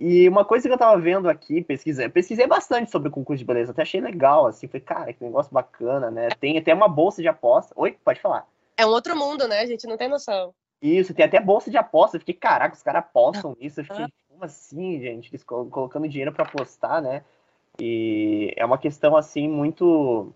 [0.00, 3.44] E uma coisa que eu tava vendo aqui, pesquisei, pesquisei bastante sobre o concurso de
[3.44, 6.28] beleza, até achei legal, assim, foi, cara, que negócio bacana, né?
[6.38, 7.74] Tem até uma bolsa de aposta.
[7.76, 8.46] Oi, pode falar.
[8.76, 9.60] É um outro mundo, né?
[9.60, 10.54] A gente não tem noção.
[10.80, 12.16] Isso, tem até bolsa de aposta.
[12.16, 13.80] Eu fiquei, caraca, os caras apostam nisso.
[13.80, 15.30] Eu fiquei, como assim, gente?
[15.30, 17.24] Eles colocando dinheiro para apostar, né?
[17.80, 20.32] E é uma questão, assim, muito.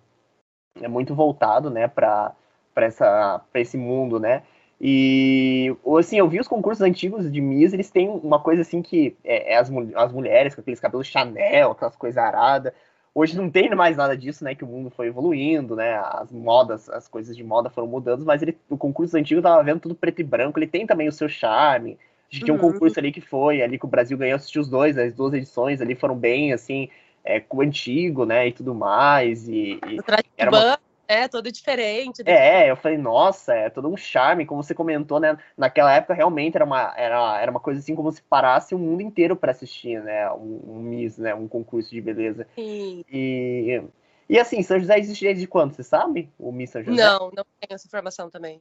[0.81, 2.35] É muito voltado, né, para
[2.77, 4.43] essa para esse mundo, né?
[4.85, 9.17] E, assim, eu vi os concursos antigos de Miss, eles têm uma coisa assim que
[9.23, 12.73] é, é as, as mulheres com aqueles cabelos Chanel, aquelas coisas aradas.
[13.15, 14.57] Hoje não tem mais nada disso, né?
[14.57, 16.03] Que o mundo foi evoluindo, né?
[16.03, 19.79] As modas, as coisas de moda foram mudando, mas ele, o concurso antigo tava vendo
[19.79, 21.93] tudo preto e branco, ele tem também o seu charme.
[21.93, 22.45] A gente uhum.
[22.47, 22.73] tinha um uhum.
[22.73, 25.81] concurso ali que foi, ali que o Brasil ganhou, assistiu os dois, as duas edições
[25.81, 26.89] ali foram bem, assim,
[27.23, 28.49] é, com o antigo, né?
[28.49, 29.47] E tudo mais.
[29.47, 29.99] E, e
[30.37, 32.23] era uma é, todo diferente.
[32.25, 35.37] É, eu falei, nossa, é todo um charme, como você comentou, né?
[35.57, 39.03] Naquela época realmente era uma, era, era uma coisa assim como se parasse o mundo
[39.03, 40.31] inteiro para assistir, né?
[40.33, 41.35] Um, um Miss, né?
[41.35, 42.47] Um concurso de beleza.
[42.55, 43.05] Sim.
[43.11, 43.83] E,
[44.29, 46.31] e assim, São José existe desde quando, você sabe?
[46.39, 47.03] O Miss São José?
[47.03, 48.61] Não, não tenho essa informação também.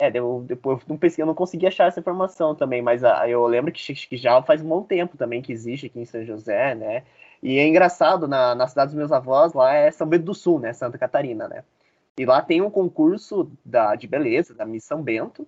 [0.00, 3.46] É, eu, depois não pesquei, eu não consegui achar essa informação também, mas a, eu
[3.46, 6.74] lembro que, que já faz um bom tempo também que existe aqui em São José,
[6.74, 7.04] né?
[7.42, 10.60] E é engraçado, na, na cidade dos meus avós, lá é São Bento do Sul,
[10.60, 10.72] né?
[10.72, 11.64] Santa Catarina, né?
[12.16, 15.46] E lá tem um concurso da, de beleza, da Miss São Bento.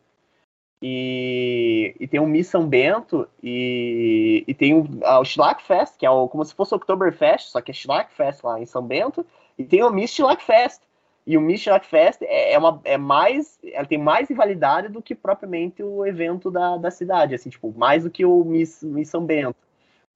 [0.83, 6.05] E, e tem um Miss São Bento e, e tem o, o Schlag Fest, que
[6.05, 8.83] é o, como se fosse o Oktoberfest, só que é Schlag Fest lá em São
[8.83, 9.25] Bento.
[9.59, 10.83] E tem o Miss Schlag Fest.
[11.27, 13.59] E o Miss Schlag Fest é, é, uma, é mais.
[13.73, 18.05] Ela tem mais rivalidade do que propriamente o evento da, da cidade, assim, tipo, mais
[18.05, 19.64] do que o Miss, Miss São Bento.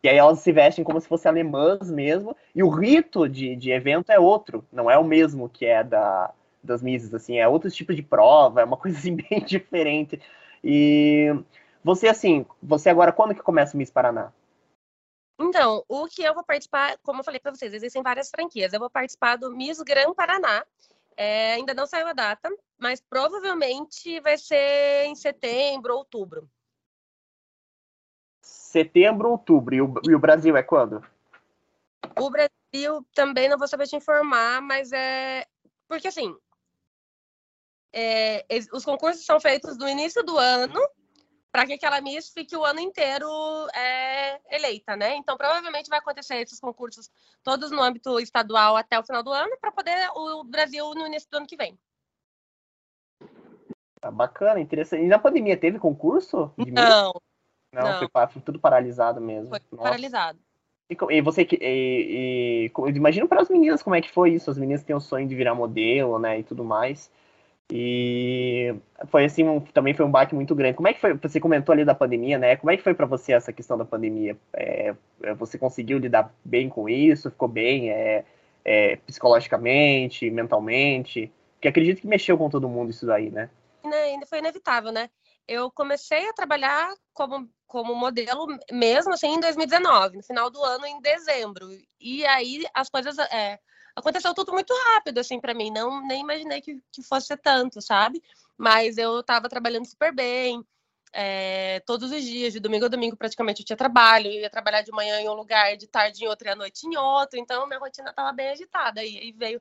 [0.03, 2.37] E aí elas se vestem como se fossem alemãs mesmo.
[2.55, 6.33] E o rito de, de evento é outro, não é o mesmo que é da,
[6.63, 10.21] das Misses, assim, é outro tipo de prova, é uma coisa assim bem diferente.
[10.63, 11.29] E
[11.83, 14.33] você, assim, você agora, quando que começa o Miss Paraná?
[15.41, 18.73] Então, o que eu vou participar, como eu falei para vocês, existem várias franquias.
[18.73, 20.65] Eu vou participar do Miss Gran Paraná.
[21.17, 26.49] É, ainda não saiu a data, mas provavelmente vai ser em setembro, outubro
[28.69, 29.75] setembro, outubro.
[29.75, 31.05] E o, e o Brasil é quando?
[32.17, 35.47] O Brasil também não vou saber te informar, mas é.
[35.89, 36.37] Porque assim.
[37.91, 40.79] É, os concursos são feitos no início do ano
[41.51, 43.27] para que aquela Miss fique o ano inteiro
[43.75, 45.17] é, eleita, né?
[45.17, 47.11] Então, provavelmente vai acontecer esses concursos
[47.43, 51.29] todos no âmbito estadual até o final do ano, para poder o Brasil no início
[51.31, 51.79] do ano que vem.
[53.99, 55.03] Tá bacana, interessante.
[55.03, 56.53] E na pandemia teve concurso?
[56.59, 57.15] Não,
[57.73, 57.99] não, não.
[57.99, 59.51] Foi, foi, tudo paralisado mesmo.
[59.51, 59.83] Foi Nossa.
[59.83, 60.39] paralisado.
[60.91, 61.59] E, e você que.
[62.95, 64.51] Imagino para as meninas como é que foi isso.
[64.51, 66.39] As meninas têm o sonho de virar modelo, né?
[66.39, 67.11] E tudo mais.
[67.71, 68.75] E
[69.09, 70.77] foi assim, um, também foi um baque muito grande.
[70.77, 71.13] Como é que foi?
[71.15, 72.57] Você comentou ali da pandemia, né?
[72.57, 74.39] Como é que foi para você essa questão da pandemia?
[74.55, 77.31] É, é, você conseguiu lidar bem com isso?
[77.31, 78.25] Ficou bem é,
[78.65, 81.31] é, psicologicamente, mentalmente?
[81.55, 83.51] Porque acredito que mexeu com todo mundo isso daí, né?
[83.85, 85.11] Ainda foi inevitável, né?
[85.47, 90.87] Eu comecei a trabalhar como como modelo mesmo assim em 2019, no final do ano,
[90.87, 91.69] em dezembro.
[92.01, 93.17] E aí as coisas.
[93.19, 93.61] É,
[93.95, 95.71] aconteceu tudo muito rápido, assim, para mim.
[95.71, 98.23] Não nem imaginei que, que fosse tanto, sabe?
[98.57, 100.65] Mas eu estava trabalhando super bem.
[101.13, 104.29] É, todos os dias, de domingo a domingo, praticamente eu tinha trabalho.
[104.29, 106.87] Eu ia trabalhar de manhã em um lugar, de tarde em outro e à noite
[106.87, 107.39] em outro.
[107.39, 109.05] Então, minha rotina estava bem agitada.
[109.05, 109.61] E aí veio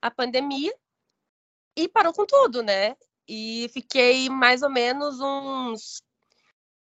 [0.00, 0.74] a pandemia
[1.76, 2.96] e parou com tudo, né?
[3.26, 6.02] E fiquei mais ou menos uns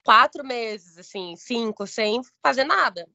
[0.03, 3.07] quatro meses, assim, cinco, sem fazer nada.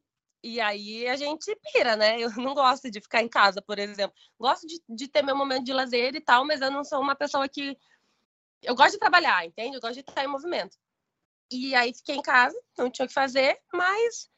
[0.43, 2.21] E aí a gente pira, né?
[2.21, 4.17] Eu não gosto de ficar em casa, por exemplo.
[4.39, 7.17] Gosto de, de ter meu momento de lazer e tal, mas eu não sou uma
[7.17, 7.77] pessoa que.
[8.63, 9.77] Eu gosto de trabalhar, entende?
[9.77, 10.77] Eu gosto de estar em movimento.
[11.51, 14.29] E aí fiquei em casa, não tinha o que fazer, mas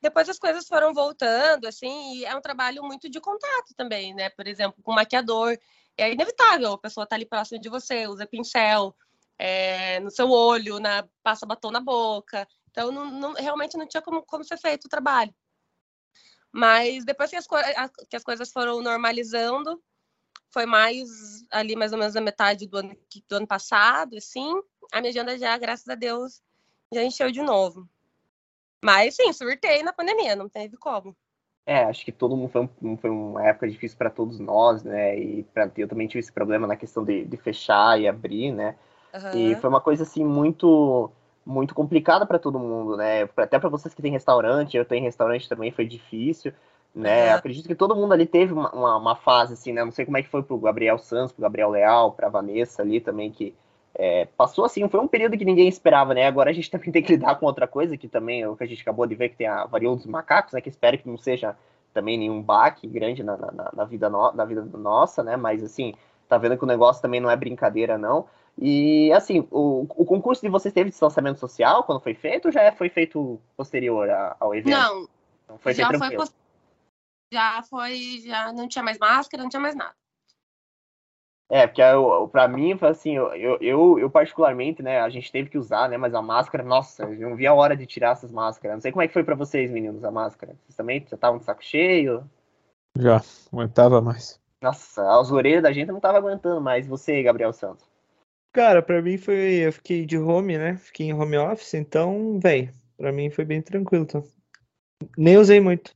[0.00, 4.30] depois as coisas foram voltando, assim, e é um trabalho muito de contato também, né?
[4.30, 5.58] Por exemplo, com maquiador.
[5.96, 8.94] É inevitável, a pessoa tá ali próximo de você, usa pincel,
[9.38, 12.46] é, no seu olho, na, passa batom na boca.
[12.70, 15.34] Então, não, não, realmente não tinha como, como ser feito o trabalho.
[16.52, 17.46] Mas depois que as,
[18.08, 19.82] que as coisas foram normalizando,
[20.52, 21.08] foi mais
[21.50, 22.96] ali mais ou menos na metade do ano,
[23.28, 24.54] do ano passado, assim,
[24.92, 26.40] a minha agenda já, graças a Deus,
[26.92, 27.88] já encheu de novo.
[28.82, 31.16] Mas sim, surtei na pandemia, não teve como.
[31.66, 32.68] É, acho que todo mundo foi,
[32.98, 35.18] foi uma época difícil para todos nós, né?
[35.18, 38.76] E pra, eu também tive esse problema na questão de, de fechar e abrir, né?
[39.14, 39.38] Uhum.
[39.38, 41.10] E foi uma coisa assim muito
[41.46, 43.28] muito complicada para todo mundo, né?
[43.36, 46.52] Até para vocês que têm restaurante, eu tenho restaurante também, foi difícil,
[46.94, 47.30] né?
[47.30, 47.38] Uhum.
[47.38, 49.84] Acredito que todo mundo ali teve uma, uma, uma, fase assim, né?
[49.84, 52.98] Não sei como é que foi pro Gabriel Santos, pro Gabriel Leal, pra Vanessa ali
[52.98, 53.54] também, que
[53.94, 56.26] é, passou assim, foi um período que ninguém esperava, né?
[56.26, 58.64] Agora a gente também tem que lidar com outra coisa, que também é o que
[58.64, 60.60] a gente acabou de ver, que tem a varíola dos macacos, né?
[60.60, 61.56] Que espero que não seja
[61.92, 65.36] também nenhum baque grande na, na, na vida, no, na vida nossa, né?
[65.36, 65.94] Mas assim,
[66.28, 68.26] tá vendo que o negócio também não é brincadeira, não.
[68.56, 72.70] E assim, o, o concurso de vocês teve distanciamento social quando foi feito ou já
[72.72, 74.76] foi feito posterior ao evento?
[74.76, 75.08] Não,
[75.48, 76.16] não foi já foi,
[77.32, 79.94] já foi, já não tinha mais máscara, não tinha mais nada.
[81.50, 81.82] É, porque
[82.32, 86.14] para mim, assim, eu, eu, eu, particularmente, né, a gente teve que usar, né, mas
[86.14, 88.76] a máscara, nossa, eu não vi a hora de tirar essas máscaras.
[88.76, 90.56] Não sei como é que foi para vocês, meninos, a máscara.
[90.62, 92.28] Vocês também já estavam de saco cheio?
[92.96, 93.20] Já,
[93.52, 94.40] aguentava mais.
[94.62, 96.86] Nossa, as orelhas da gente não tava aguentando mais.
[96.86, 97.84] Você, Gabriel Santos?
[98.54, 102.72] Cara, para mim foi, eu fiquei de home, né, fiquei em home office, então, velho,
[102.96, 104.22] para mim foi bem tranquilo, tá?
[105.18, 105.92] Nem usei muito.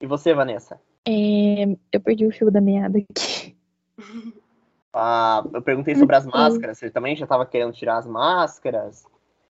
[0.00, 0.80] E você, Vanessa?
[1.06, 3.54] É, eu perdi o fio da meada aqui.
[4.92, 6.76] Ah, eu perguntei sobre as máscaras.
[6.76, 9.04] Você também já estava querendo tirar as máscaras?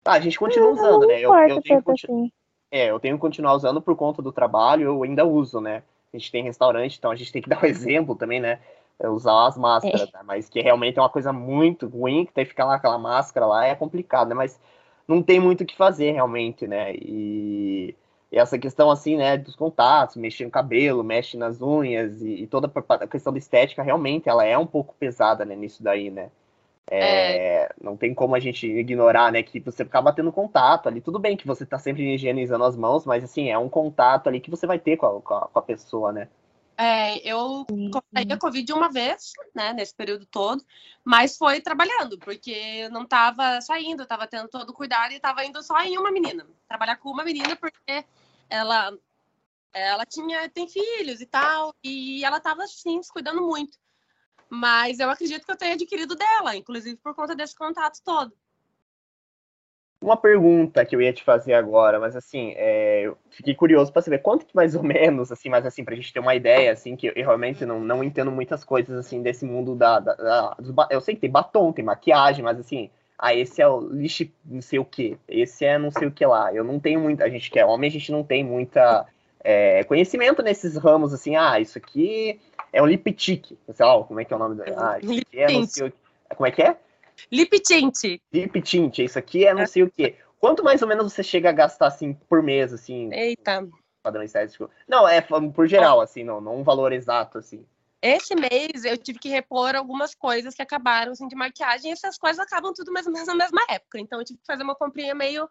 [0.05, 1.21] Ah, a gente continua não, usando, não né?
[1.21, 2.25] Eu, eu tenho continu...
[2.25, 2.33] assim.
[2.71, 5.85] É, eu tenho que continuar usando por conta do trabalho, eu ainda uso, né?
[6.13, 8.61] A gente tem restaurante, então a gente tem que dar o um exemplo também, né?
[9.03, 10.19] É usar as máscaras, é.
[10.19, 10.21] né?
[10.25, 13.47] Mas que realmente é uma coisa muito ruim, que tem que ficar lá aquela máscara
[13.47, 14.35] lá, é complicado, né?
[14.35, 14.61] Mas
[15.09, 16.95] não tem muito o que fazer realmente, né?
[16.95, 17.97] E
[18.33, 22.47] e essa questão, assim, né, dos contatos, mexer no cabelo, mexe nas unhas e, e,
[22.47, 26.31] toda a questão da estética, realmente, ela é um pouco pesada, né, nisso daí, né?
[26.91, 27.71] É, é...
[27.81, 31.03] Não tem como a gente ignorar, né, que você acaba tendo contato ali.
[31.03, 34.41] Tudo bem que você tá sempre higienizando as mãos, mas, assim, é um contato ali
[34.41, 36.29] que você vai ter com a, com a, com a pessoa, né?
[36.77, 40.65] É, eu contraí a Covid uma vez, né, nesse período todo,
[41.05, 45.45] mas foi trabalhando, porque eu não estava saindo, estava tendo todo o cuidado e estava
[45.45, 48.05] indo só em uma menina, trabalhar com uma menina, porque
[48.49, 48.93] ela
[49.75, 53.79] ela tinha tem filhos e tal e ela estava assim se cuidando muito.
[54.51, 58.37] Mas eu acredito que eu tenha adquirido dela inclusive por conta desse contato todo
[60.03, 64.03] uma pergunta que eu ia te fazer agora, mas assim, é, eu fiquei curioso para
[64.03, 66.97] saber quanto que mais ou menos, assim, mas assim, pra gente ter uma ideia, assim,
[66.97, 70.57] que eu, eu realmente não, não entendo muitas coisas, assim, desse mundo da, da, da
[70.91, 74.61] eu sei que tem batom, tem maquiagem, mas assim, ah, esse é o lixo não
[74.61, 76.53] sei o que, esse é não sei o que lá.
[76.53, 79.07] Eu não tenho muita, a gente que é homem, a gente não tem muita
[79.45, 82.41] é, conhecimento nesses ramos, assim, ah, isso aqui
[82.73, 84.63] é um lip tic, sei lá, como é que é o nome do...
[84.77, 85.93] Ah, isso aqui é não sei o...
[86.35, 86.77] Como é que é?
[87.31, 88.21] Lip tint.
[88.33, 90.17] Lip tint, isso aqui é não sei o que.
[90.39, 93.13] Quanto mais ou menos você chega a gastar, assim, por mês, assim?
[93.13, 93.69] Eita.
[94.03, 94.69] Padrão estético.
[94.89, 97.65] Não, é por geral, assim, não, não um valor exato, assim.
[98.03, 102.19] Esse mês eu tive que repor algumas coisas que acabaram assim, de maquiagem e essas
[102.19, 104.01] coisas acabam tudo mais ou menos na mesma época.
[104.01, 105.49] Então eu tive que fazer uma comprinha meio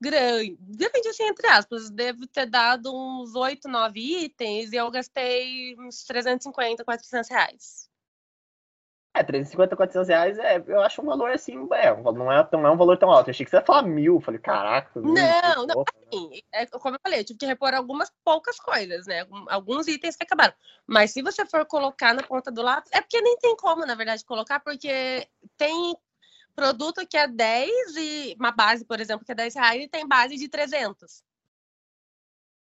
[0.00, 0.56] grande.
[0.60, 1.90] Depende assim, entre aspas.
[1.90, 7.89] Devo ter dado uns 8, 9 itens e eu gastei uns 350, 400 reais.
[9.12, 12.70] É, 350, 400 reais, é, eu acho um valor assim, é, não é, não é
[12.70, 13.28] um valor tão alto.
[13.28, 14.14] Eu achei que você ia falar mil.
[14.14, 15.00] Eu falei, caraca.
[15.00, 19.06] Mil, não, não, assim, é, como eu falei, eu tive que repor algumas poucas coisas,
[19.06, 19.26] né?
[19.48, 20.54] Alguns itens que acabaram.
[20.86, 23.96] Mas se você for colocar na ponta do lápis, é porque nem tem como, na
[23.96, 25.96] verdade, colocar, porque tem
[26.54, 30.06] produto que é 10 e uma base, por exemplo, que é 10 reais e tem
[30.06, 31.24] base de 300.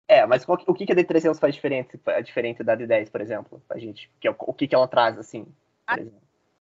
[0.09, 3.61] É, mas qual, o que, que a D300 faz diferente, diferente da D10, por exemplo,
[3.67, 4.09] pra gente?
[4.21, 5.45] Que, o que, que ela traz, assim,
[5.85, 6.26] por exemplo?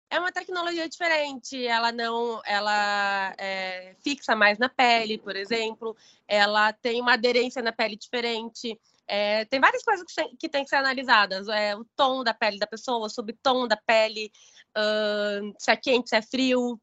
[0.10, 1.66] É uma tecnologia diferente.
[1.66, 5.95] Ela não, ela é, fixa mais na pele, por exemplo.
[6.28, 8.80] Ela tem uma aderência na pele diferente.
[9.08, 11.47] É, tem várias coisas que, se- que tem que ser analisadas.
[11.47, 14.32] É, o tom da pele da pessoa, o subtom da pele,
[14.76, 16.80] ahn, se é quente, se é frio.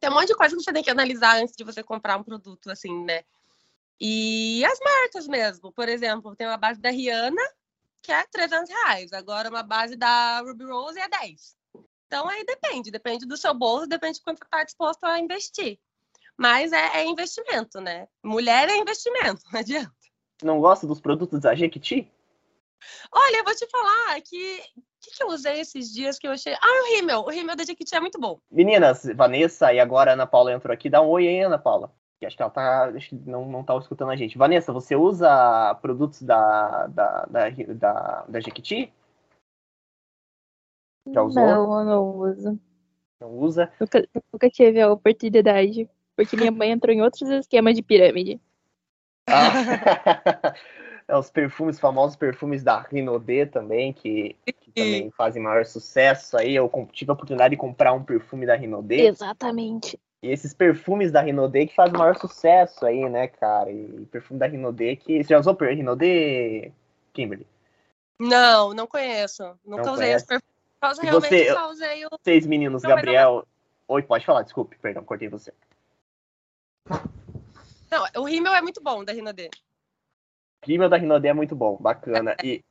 [0.00, 2.24] Tem um monte de coisa que você tem que analisar antes de você comprar um
[2.24, 3.22] produto, assim, né?
[4.00, 5.72] E as marcas mesmo.
[5.72, 7.42] Por exemplo, tem uma base da Rihanna,
[8.02, 9.12] que é 300 reais.
[9.12, 11.59] Agora, uma base da Ruby Rose é 10.
[12.10, 12.90] Então, aí depende.
[12.90, 15.78] Depende do seu bolso, depende de quanto você está disposto a investir.
[16.36, 18.08] Mas é, é investimento, né?
[18.20, 19.92] Mulher é investimento, não adianta.
[20.42, 22.10] Não gosta dos produtos da Jequiti?
[23.12, 24.60] Olha, eu vou te falar que.
[24.76, 26.52] O que, que eu usei esses dias que eu achei.
[26.54, 27.20] Ah, o rímel.
[27.20, 28.38] O rímel da Jequiti é muito bom.
[28.50, 30.90] Meninas, Vanessa e agora a Ana Paula entrou aqui.
[30.90, 31.94] Dá um oi aí, Ana Paula.
[32.18, 32.86] Que acho que ela tá.
[32.94, 34.36] Acho que não, não tá escutando a gente.
[34.36, 38.92] Vanessa, você usa produtos da, da, da, da, da Jequiti?
[41.08, 41.44] Já usou?
[41.44, 42.60] Não, eu não uso.
[43.20, 43.72] Não usa?
[43.80, 45.88] Nunca, nunca tive a oportunidade.
[46.16, 48.40] Porque minha mãe entrou em outros esquemas de pirâmide.
[49.26, 49.52] Ah,
[51.08, 56.54] é, os perfumes, famosos perfumes da Rinodê também, que, que também fazem maior sucesso aí.
[56.54, 59.06] Eu com- tive a oportunidade de comprar um perfume da Rinodê.
[59.06, 59.98] Exatamente.
[60.22, 63.70] E esses perfumes da Rinodê que fazem maior sucesso aí, né, cara?
[63.70, 65.22] E perfume da Rinodê que.
[65.22, 66.72] Você já usou Rinodê,
[67.14, 67.46] Kimberly?
[68.18, 69.42] Não, não conheço.
[69.64, 70.16] Nunca Não usei conhece?
[70.16, 70.49] esse perfume.
[70.82, 72.08] Só- E Realmente você- só usei o.
[72.22, 73.46] Vocês, meninos, Não, Gabriel.
[73.86, 75.52] Oi, pode falar, desculpe, perdão, cortei você.
[77.90, 79.50] Não, o rímel é muito bom da Rinodê.
[80.62, 82.36] O rímel da Rinodê é muito bom, bacana.
[82.42, 82.62] E,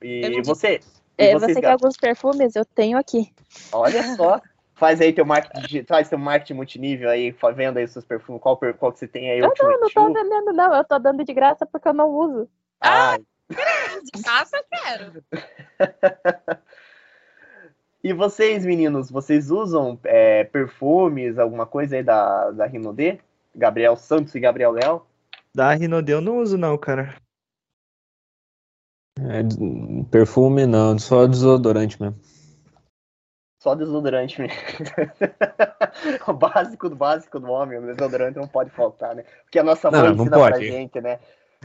[0.00, 0.80] e não você?
[1.18, 2.54] E É, você quer alguns perfumes?
[2.56, 3.32] Eu tenho aqui.
[3.72, 4.40] Olha só.
[4.74, 8.56] Faz aí teu marketing, faz teu marketing multinível aí, vendo aí os seus perfumes, qual,
[8.56, 9.38] qual que você tem aí?
[9.40, 10.74] Eu não, não tô vendendo, não.
[10.74, 12.48] Eu tô dando de graça porque eu não uso.
[12.80, 15.24] Ah, De graça eu quero.
[18.02, 23.18] E vocês, meninos, vocês usam é, perfumes, alguma coisa aí da, da Rinodê?
[23.54, 25.02] Gabriel Santos e Gabriel Léo?
[25.54, 27.14] Da Rinodê eu não uso, não, cara.
[29.18, 29.42] É,
[30.10, 32.18] perfume não, só desodorante mesmo.
[33.62, 34.56] Só desodorante mesmo.
[36.26, 39.24] o básico do básico do homem, o desodorante não pode faltar, né?
[39.42, 40.66] Porque a nossa Não, mãe não ensina pra pode.
[40.66, 41.20] gente, né?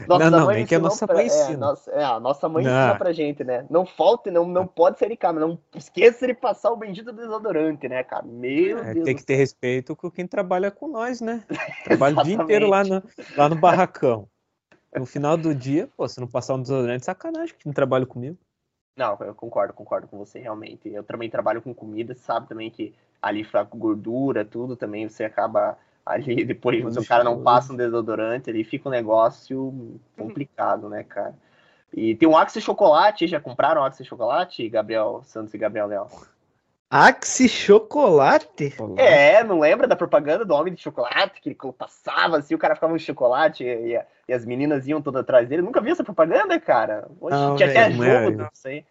[0.06, 1.56] Não, não, mãe nem que a nossa pra- mãe é, ensina.
[1.56, 2.70] nossa- é, a nossa mãe Não.
[2.70, 3.66] ensina pra gente, né?
[3.70, 8.02] Não falte, não, não pode de casa, não esqueça de passar o bendito desodorante, né,
[8.04, 8.24] cara?
[8.26, 11.42] Meu É, Deus tem que ter respeito com quem trabalha com nós, né?
[11.84, 13.02] Trabalha o dia inteiro lá no,
[13.36, 14.28] lá no barracão.
[14.94, 18.36] No final do dia, pô, se não passar um desodorante, sacanagem que não trabalha comigo.
[18.96, 20.88] Não, eu concordo, concordo com você, realmente.
[20.88, 25.78] Eu também trabalho com comida, sabe também que ali fraco gordura, tudo também, você acaba
[26.06, 31.02] ali, depois se o cara não passa um desodorante, ali fica um negócio complicado, né,
[31.02, 31.34] cara?
[31.92, 36.08] E tem um Axe Chocolate, já compraram Axe Chocolate, Gabriel Santos e Gabriel Leão?
[36.88, 38.74] Axe Chocolate?
[38.96, 42.74] É, não lembra da propaganda do Homem de Chocolate, que ele passava assim, o cara
[42.74, 45.62] ficava no chocolate e, e as meninas iam todas atrás dele?
[45.62, 47.08] Nunca viu essa propaganda, cara?
[47.20, 48.84] Oxe, Não, tinha até velho, jogo não é- disso aí.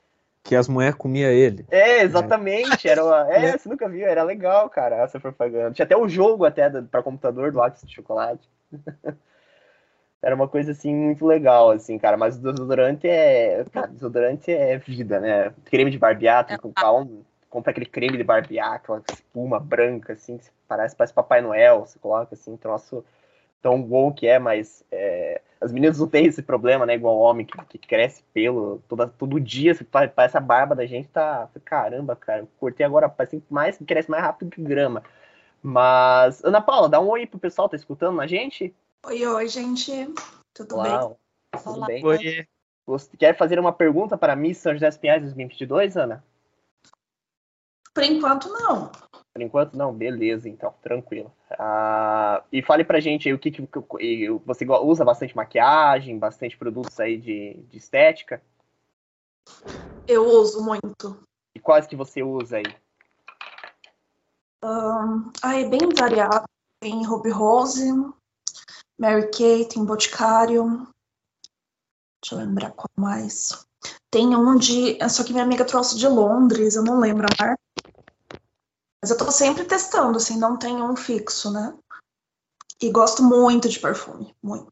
[0.46, 1.66] Que as mulheres comiam ele.
[1.72, 2.88] É, exatamente.
[2.88, 3.34] Era uma...
[3.34, 3.58] É, Né?
[3.58, 5.72] você nunca viu, era legal, cara, essa propaganda.
[5.72, 8.48] Tinha até o jogo até pra computador do Axe de Chocolate.
[10.22, 12.16] Era uma coisa assim muito legal, assim, cara.
[12.16, 13.64] Mas o desodorante é.
[13.72, 15.54] Cara, desodorante é vida, né?
[15.66, 17.22] Creme de barbear, tem que comprar um.
[17.48, 21.82] Compra aquele creme de barbear, aquela espuma branca, assim, que parece, parece Papai Noel.
[21.82, 23.06] Você coloca assim, troço
[23.66, 26.94] tão que é, mas é, as meninas não têm esse problema, né?
[26.94, 30.76] Igual o homem que, que cresce pelo toda, todo dia, você pa- parece a barba
[30.76, 31.50] da gente tá.
[31.64, 35.02] Caramba, cara, eu cortei agora, parece mais, cresce mais rápido que grama.
[35.64, 38.72] Mas, Ana Paula, dá um oi pro pessoal, tá escutando a gente?
[39.08, 40.14] Oi, oi, gente.
[40.54, 40.92] Tudo bem?
[40.92, 41.20] Uau,
[41.64, 41.88] tudo Olá.
[41.88, 42.02] bem?
[42.02, 42.48] Foi.
[42.86, 46.24] Você quer fazer uma pergunta para Miss São José dos Pinhais 2022, Ana?
[47.96, 48.92] Por enquanto, não.
[49.36, 49.94] Por enquanto, não.
[49.94, 51.30] Beleza, então, tranquilo.
[51.60, 56.58] Ah, e fale pra gente aí o que, que que- você usa bastante maquiagem, bastante
[56.58, 58.42] produtos aí de, de estética.
[60.08, 61.22] Eu uso muito.
[61.54, 62.78] E quais que você usa aí?
[64.64, 66.46] Ahn, ah, é bem variado.
[66.82, 67.92] Tem Ruby Rose,
[68.98, 70.88] Mary Kay, tem Boticário.
[72.24, 73.68] Deixa eu lembrar qual mais.
[74.10, 74.98] Tem um de.
[75.10, 77.65] Só que minha amiga trouxe de Londres, eu não lembro a marca.
[79.06, 81.78] Mas eu tô sempre testando, assim, não tem um fixo, né?
[82.82, 84.66] E gosto muito de perfume, muito.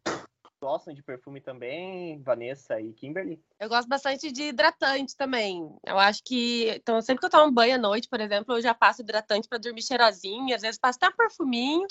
[0.59, 3.39] Gostam de perfume também, Vanessa e Kimberly?
[3.59, 5.71] Eu gosto bastante de hidratante também.
[5.85, 6.67] Eu acho que.
[6.69, 9.59] Então, sempre que eu tomo banho à noite, por exemplo, eu já passo hidratante pra
[9.59, 10.55] dormir cheirosinha.
[10.55, 11.85] Às vezes passo até um perfuminho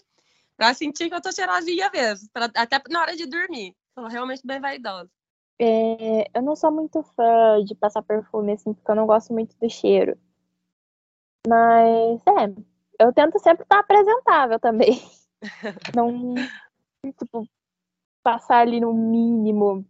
[0.56, 2.28] pra sentir que eu tô cheirosinha mesmo.
[2.32, 3.76] pra- até na hora de dormir.
[3.96, 5.08] Sou realmente bem vaidosa.
[5.60, 9.54] É, eu não sou muito fã de passar perfume, assim, porque eu não gosto muito
[9.60, 10.18] do cheiro.
[11.46, 15.00] Mas, é, eu tento sempre estar apresentável também.
[15.96, 16.34] Não,
[17.18, 17.48] tipo,
[18.22, 19.84] passar ali no mínimo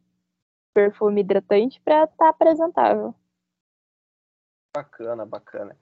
[0.75, 3.15] perfume hidratante pra estar tá apresentável.
[4.75, 5.77] Bacana, bacana.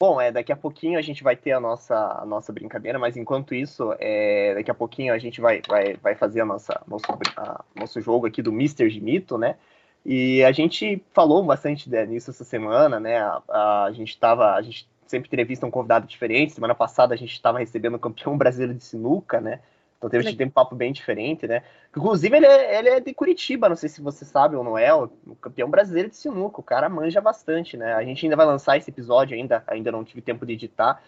[0.00, 3.18] Bom, é, daqui a pouquinho a gente vai ter a nossa, a nossa brincadeira, mas
[3.18, 7.04] enquanto isso, é, daqui a pouquinho a gente vai, vai, vai fazer a nossa, nosso,
[7.36, 9.58] a, nosso jogo aqui do Mister de Mito, né?
[10.02, 13.18] E a gente falou bastante nisso essa semana, né?
[13.18, 16.52] A, a, a gente tava, a gente sempre entrevista um convidado diferente.
[16.52, 19.60] Semana passada a gente estava recebendo o campeão brasileiro de sinuca, né?
[19.98, 21.62] Então teve, a gente um papo bem diferente, né?
[21.94, 24.94] Inclusive, ele é, ele é de Curitiba, não sei se você sabe ou não é,
[24.94, 26.58] o campeão brasileiro de sinuca.
[26.58, 27.92] O cara manja bastante, né?
[27.92, 31.02] A gente ainda vai lançar esse episódio, ainda, ainda não tive tempo de editar.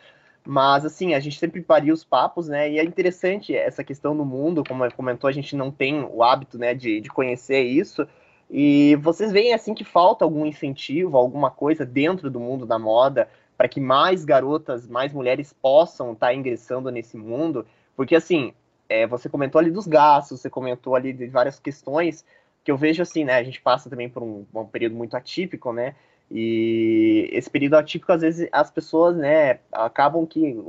[0.47, 2.71] Mas, assim, a gente sempre paria os papos, né?
[2.71, 6.59] E é interessante essa questão do mundo, como comentou, a gente não tem o hábito,
[6.59, 8.07] né, de, de conhecer isso.
[8.51, 13.27] E vocês veem, assim, que falta algum incentivo, alguma coisa dentro do mundo da moda
[13.63, 17.65] para que mais garotas, mais mulheres possam estar tá ingressando nesse mundo.
[17.95, 18.53] Porque, assim,
[18.89, 22.25] é, você comentou ali dos gastos, você comentou ali de várias questões
[22.65, 23.37] que eu vejo assim, né?
[23.37, 25.95] A gente passa também por um, um período muito atípico, né?
[26.29, 30.61] E esse período atípico, às vezes, as pessoas, né, acabam que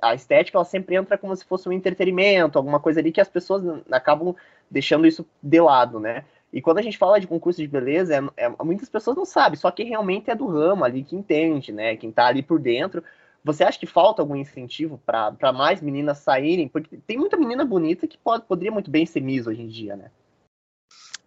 [0.00, 3.20] a, a, estética ela sempre entra como se fosse um entretenimento, alguma coisa ali que
[3.20, 4.34] as pessoas acabam
[4.70, 6.24] deixando isso de lado, né?
[6.52, 9.58] E quando a gente fala de concurso de beleza, é, é, muitas pessoas não sabem,
[9.58, 11.96] só que realmente é do ramo ali que entende, né?
[11.96, 13.02] Quem tá ali por dentro.
[13.42, 16.68] Você acha que falta algum incentivo para mais meninas saírem?
[16.68, 19.96] Porque tem muita menina bonita que pode, poderia muito bem ser Miss hoje em dia,
[19.96, 20.10] né?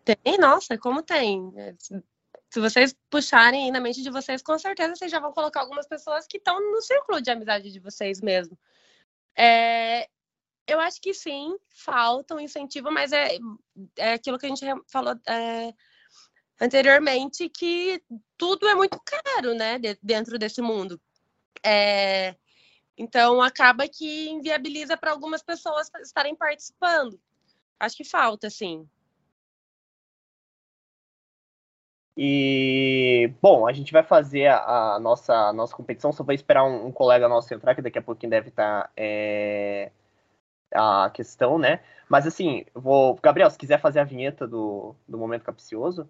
[0.05, 1.51] Tem, nossa, como tem.
[2.49, 6.25] Se vocês puxarem na mente de vocês, com certeza vocês já vão colocar algumas pessoas
[6.27, 8.57] que estão no círculo de amizade de vocês mesmo.
[9.35, 10.07] É,
[10.67, 13.37] eu acho que sim, falta um incentivo, mas é,
[13.97, 15.73] é aquilo que a gente falou é,
[16.59, 18.01] anteriormente, que
[18.37, 20.99] tudo é muito caro, né, dentro desse mundo.
[21.63, 22.35] É,
[22.97, 27.19] então, acaba que inviabiliza para algumas pessoas estarem participando.
[27.79, 28.87] Acho que falta, sim.
[32.17, 36.13] E, bom, a gente vai fazer a, a nossa, a nossa competição.
[36.13, 38.89] Só vou esperar um, um, colega nosso entrar, que daqui a pouquinho deve estar tá,
[38.95, 39.91] é,
[40.73, 41.81] a questão, né?
[42.09, 43.17] Mas, assim, vou.
[43.21, 46.09] Gabriel, se quiser fazer a vinheta do, do Momento Capcioso.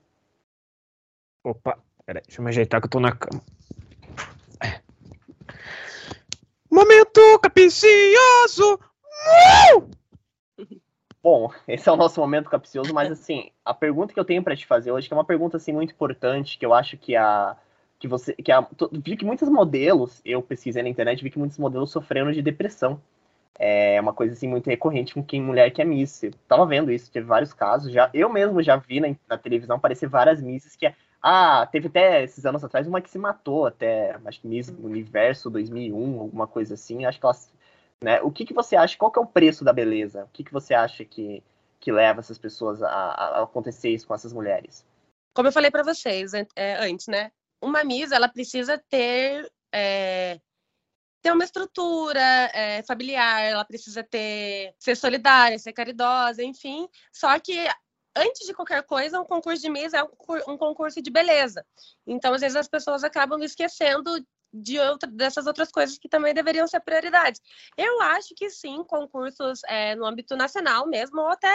[1.43, 3.41] Opa, peraí, deixa eu me ajeitar que eu tô na cama.
[6.75, 8.79] Momento capicioso!
[11.23, 14.55] Bom, esse é o nosso momento capcioso, mas assim, a pergunta que eu tenho para
[14.55, 17.55] te fazer hoje, que é uma pergunta assim muito importante, que eu acho que a
[17.97, 21.57] que você que a, vi que muitos modelos, eu pesquisei na internet, vi que muitos
[21.57, 23.01] modelos sofreram de depressão.
[23.57, 26.23] É uma coisa assim muito recorrente com quem mulher que é miss.
[26.23, 29.77] Eu tava vendo isso, teve vários casos, já eu mesmo já vi na, na televisão
[29.77, 30.93] aparecer várias misses que
[31.27, 35.49] ah, teve até esses anos atrás uma que se matou até, acho que Miss Universo
[35.49, 37.03] 2001, alguma coisa assim.
[37.03, 37.51] Acho que elas,
[37.99, 38.21] né?
[38.21, 38.95] O que, que você acha?
[38.95, 40.25] Qual que é o preço da beleza?
[40.25, 41.41] O que, que você acha que,
[41.79, 44.85] que leva essas pessoas a, a acontecer isso com essas mulheres?
[45.33, 47.31] Como eu falei para vocês é, antes, né?
[47.59, 50.39] Uma Miss, ela precisa ter é,
[51.25, 52.21] ter uma estrutura
[52.53, 56.87] é, familiar, ela precisa ter ser solidária, ser caridosa, enfim.
[57.11, 57.67] Só que
[58.15, 60.03] antes de qualquer coisa, um concurso de Miss é
[60.47, 61.65] um concurso de beleza.
[62.05, 64.23] Então, às vezes, as pessoas acabam esquecendo
[64.53, 67.41] de outra, dessas outras coisas que também deveriam ser prioridades.
[67.75, 71.51] Eu acho que sim, concursos é, no âmbito nacional mesmo, ou até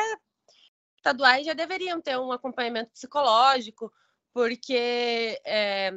[0.96, 3.92] estaduais, já deveriam ter um acompanhamento psicológico,
[4.34, 5.40] porque.
[5.46, 5.92] É...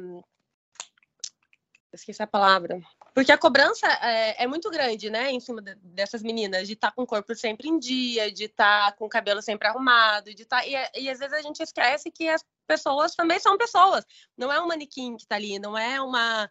[1.92, 2.80] Esqueci a palavra.
[3.14, 6.88] Porque a cobrança é, é, muito grande, né, em cima de, dessas meninas, de estar
[6.90, 10.34] tá com o corpo sempre em dia, de estar tá com o cabelo sempre arrumado,
[10.34, 10.62] de estar.
[10.62, 14.04] Tá, e, e, às vezes a gente esquece que as pessoas também são pessoas.
[14.36, 16.50] Não é um manequim que está ali, não é uma.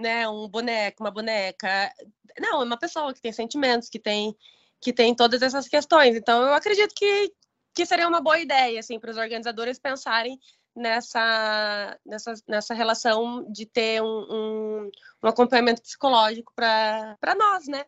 [0.00, 1.92] Né, um boneco, uma boneca.
[2.38, 4.34] Não, é uma pessoa que tem sentimentos, que tem,
[4.80, 6.16] que tem todas essas questões.
[6.16, 7.30] Então, eu acredito que,
[7.74, 10.40] que seria uma boa ideia, assim, para os organizadores pensarem
[10.80, 14.90] nessa, nessa, nessa relação de ter um, um,
[15.22, 17.84] um acompanhamento psicológico para nós, né?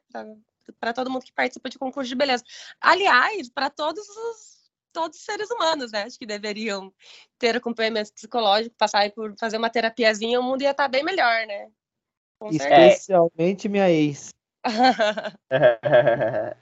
[0.78, 2.44] Para todo mundo que participa de concurso de beleza.
[2.80, 4.52] Aliás, para todos os
[4.92, 6.02] todos os seres humanos, né?
[6.02, 6.92] Acho que deveriam
[7.38, 11.46] ter acompanhamento psicológico, passar por fazer uma terapiazinha, o mundo ia estar tá bem melhor,
[11.46, 11.70] né?
[12.38, 13.68] Com Especialmente certeza.
[13.70, 14.34] minha ex.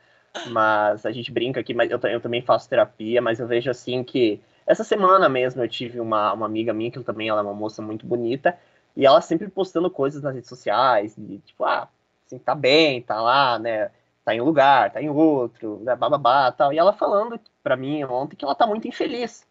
[0.51, 4.05] mas a gente brinca aqui, mas eu, eu também faço terapia, mas eu vejo assim
[4.05, 7.52] que essa semana mesmo eu tive uma, uma amiga minha, que também ela é uma
[7.52, 8.56] moça muito bonita,
[8.96, 11.88] e ela sempre postando coisas nas redes sociais, de, tipo, ah,
[12.24, 13.90] assim, tá bem, tá lá, né,
[14.24, 16.72] tá em um lugar, tá em outro, né, bababá, tal.
[16.72, 19.44] E ela falando pra mim ontem que ela tá muito infeliz.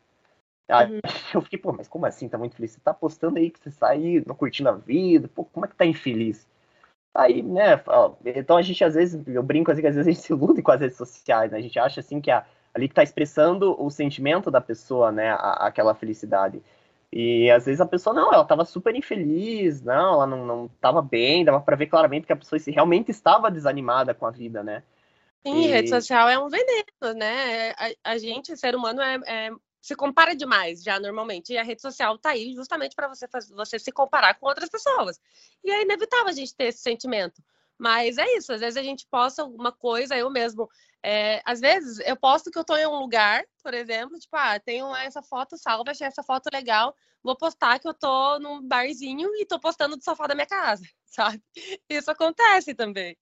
[0.70, 1.00] Uhum.
[1.36, 2.72] eu fiquei, pô, mas como assim tá muito feliz?
[2.72, 5.76] Você tá postando aí que você sai não curtindo a vida, pô, como é que
[5.76, 6.48] tá infeliz?
[7.14, 7.82] Aí, né,
[8.24, 10.62] então a gente às vezes, eu brinco assim que às vezes a gente se ilude
[10.62, 11.58] com as redes sociais, né?
[11.58, 12.46] A gente acha assim que a
[12.80, 15.32] ali que tá expressando o sentimento da pessoa, né?
[15.32, 16.62] A, aquela felicidade.
[17.12, 21.02] E às vezes a pessoa, não, ela tava super infeliz, não, ela não, não tava
[21.02, 24.84] bem, dava para ver claramente que a pessoa realmente estava desanimada com a vida, né?
[25.46, 25.68] Sim, e...
[25.68, 27.72] rede social é um veneno, né?
[27.72, 29.52] A, a gente, ser humano, é, é,
[29.82, 31.54] se compara demais já normalmente.
[31.54, 35.20] E a rede social tá aí justamente para você, você se comparar com outras pessoas.
[35.64, 37.42] E é inevitável a gente ter esse sentimento.
[37.80, 40.68] Mas é isso, às vezes a gente posta alguma coisa, eu mesmo.
[41.02, 44.60] É, às vezes eu posto que eu tô em um lugar, por exemplo, tipo, ah,
[44.60, 49.30] tenho essa foto salva, achei essa foto legal, vou postar que eu tô num barzinho
[49.36, 51.42] e tô postando do sofá da minha casa, sabe?
[51.90, 53.18] Isso acontece também.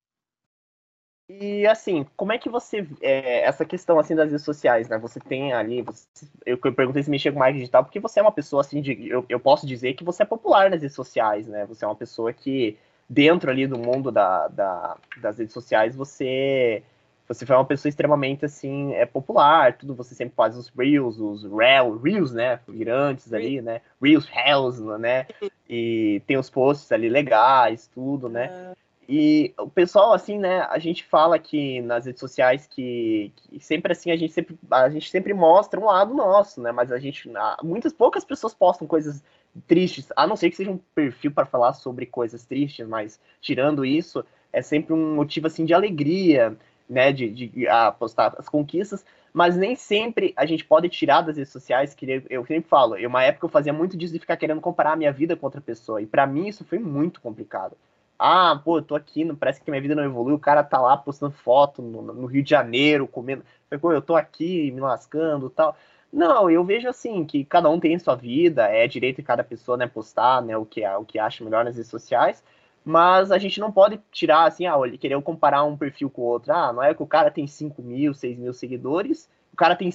[1.30, 2.88] E assim, como é que você.
[3.01, 4.97] É, essa questão assim das redes sociais, né?
[4.97, 5.82] Você tem ali.
[5.82, 6.05] Você,
[6.45, 9.10] eu, eu perguntei se mexer com marketing digital, porque você é uma pessoa assim de.
[9.10, 11.66] Eu, eu posso dizer que você é popular nas redes sociais, né?
[11.66, 12.78] Você é uma pessoa que,
[13.10, 16.84] dentro ali do mundo da, da, das redes sociais, você.
[17.28, 21.43] Você foi uma pessoa extremamente assim, é popular, tudo, você sempre faz os Reels, os
[21.43, 22.62] Reel, Reels, né?
[22.66, 23.82] Virantes ali, né?
[24.01, 25.28] Reels, Reels, né?
[25.70, 28.74] E tem os posts ali legais, tudo, né?
[29.10, 33.93] E o pessoal, assim, né, a gente fala aqui nas redes sociais que, que, sempre
[33.93, 37.32] assim, a gente sempre, a gente sempre mostra um lado nosso, né, mas a gente,
[37.64, 39.24] muitas poucas pessoas postam coisas
[39.68, 43.86] tristes, a não ser que seja um perfil para falar sobre coisas tristes, mas tirando
[43.86, 46.58] isso, é sempre um motivo, assim, de alegria,
[46.89, 51.38] né, de, de a postar as conquistas, mas nem sempre a gente pode tirar das
[51.38, 54.38] redes sociais, que eu sempre falo, em uma época eu fazia muito disso de ficar
[54.38, 57.76] querendo comparar a minha vida com outra pessoa, e para mim isso foi muito complicado
[58.20, 60.34] ah, pô, eu tô aqui, não, parece que minha vida não evolui.
[60.34, 63.43] O cara tá lá postando foto no, no Rio de Janeiro, comendo.
[63.70, 65.78] Eu tô aqui me lascando tal.
[66.12, 69.78] Não, eu vejo assim que cada um tem sua vida, é direito de cada pessoa,
[69.78, 72.43] né, postar, né, o que, o que acha melhor nas redes sociais,
[72.84, 76.53] mas a gente não pode tirar assim, ah, querer comparar um perfil com o outro.
[76.53, 79.89] Ah, não é que o cara tem 5 mil, 6 mil seguidores, o cara tem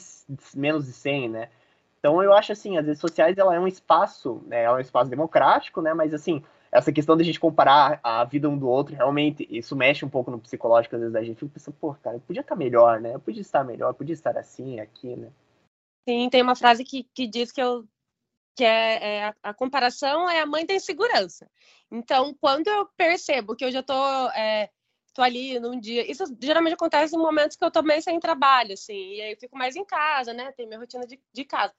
[0.55, 1.49] menos de 100, né?
[1.99, 5.09] Então eu acho assim, as redes sociais ela é um espaço, né, é um espaço
[5.11, 8.95] democrático, né, mas assim, essa questão de a gente comparar a vida um do outro,
[8.95, 12.19] realmente, isso mexe um pouco no psicológico, às vezes, a gente fica pensando, pô, cara,
[12.27, 13.15] podia estar melhor, né?
[13.15, 15.29] Eu podia estar melhor, podia estar assim, aqui, né?
[16.09, 17.87] Sim, tem uma frase que, que diz que eu
[18.57, 21.51] que é, é a, a, comparação é a mãe da insegurança.
[21.91, 23.95] Então, quando eu percebo que eu já tô,
[24.31, 24.71] é,
[25.15, 28.75] tô ali num dia, isso geralmente acontece em momentos que eu tô meio sem trabalho,
[28.75, 30.53] assim, e aí eu fico mais em casa, né?
[30.53, 31.75] Tem minha rotina de, de casa.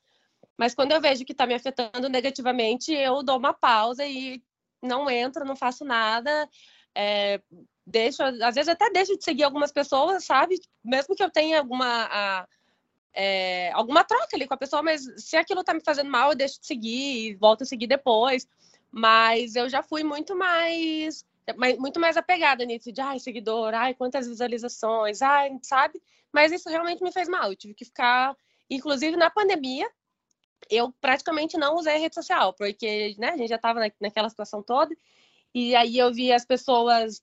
[0.58, 4.44] Mas quando eu vejo que tá me afetando negativamente, eu dou uma pausa e
[4.82, 6.50] não entro, não faço nada.
[6.96, 7.42] É,
[7.86, 10.60] deixo, às vezes até deixo de seguir algumas pessoas, sabe?
[10.84, 12.48] Mesmo que eu tenha alguma, a,
[13.14, 16.36] é, alguma troca ali com a pessoa, mas se aquilo tá me fazendo mal, eu
[16.36, 18.48] deixo de seguir e volto a seguir depois.
[18.92, 21.26] Mas eu já fui muito mais
[21.78, 26.02] muito mais apegada nisso de ai, seguidor, ai, quantas visualizações, ai, sabe?
[26.32, 27.50] Mas isso realmente me fez mal.
[27.50, 28.34] Eu tive que ficar,
[28.70, 29.90] inclusive na pandemia,
[30.70, 34.64] eu praticamente não usei rede social, porque né, a gente já estava na, naquela situação
[34.64, 34.96] toda,
[35.54, 37.22] e aí eu vi as pessoas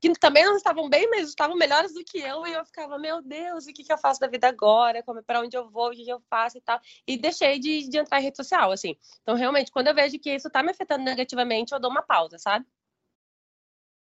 [0.00, 3.20] que também não estavam bem, mas estavam melhores do que eu, e eu ficava, meu
[3.20, 5.04] Deus, o que, que eu faço da vida agora?
[5.26, 5.88] Para onde eu vou?
[5.88, 6.80] O que, que eu faço e tal?
[7.06, 8.96] E deixei de, de entrar em rede social, assim.
[9.22, 12.38] Então, realmente, quando eu vejo que isso está me afetando negativamente, eu dou uma pausa,
[12.38, 12.66] sabe?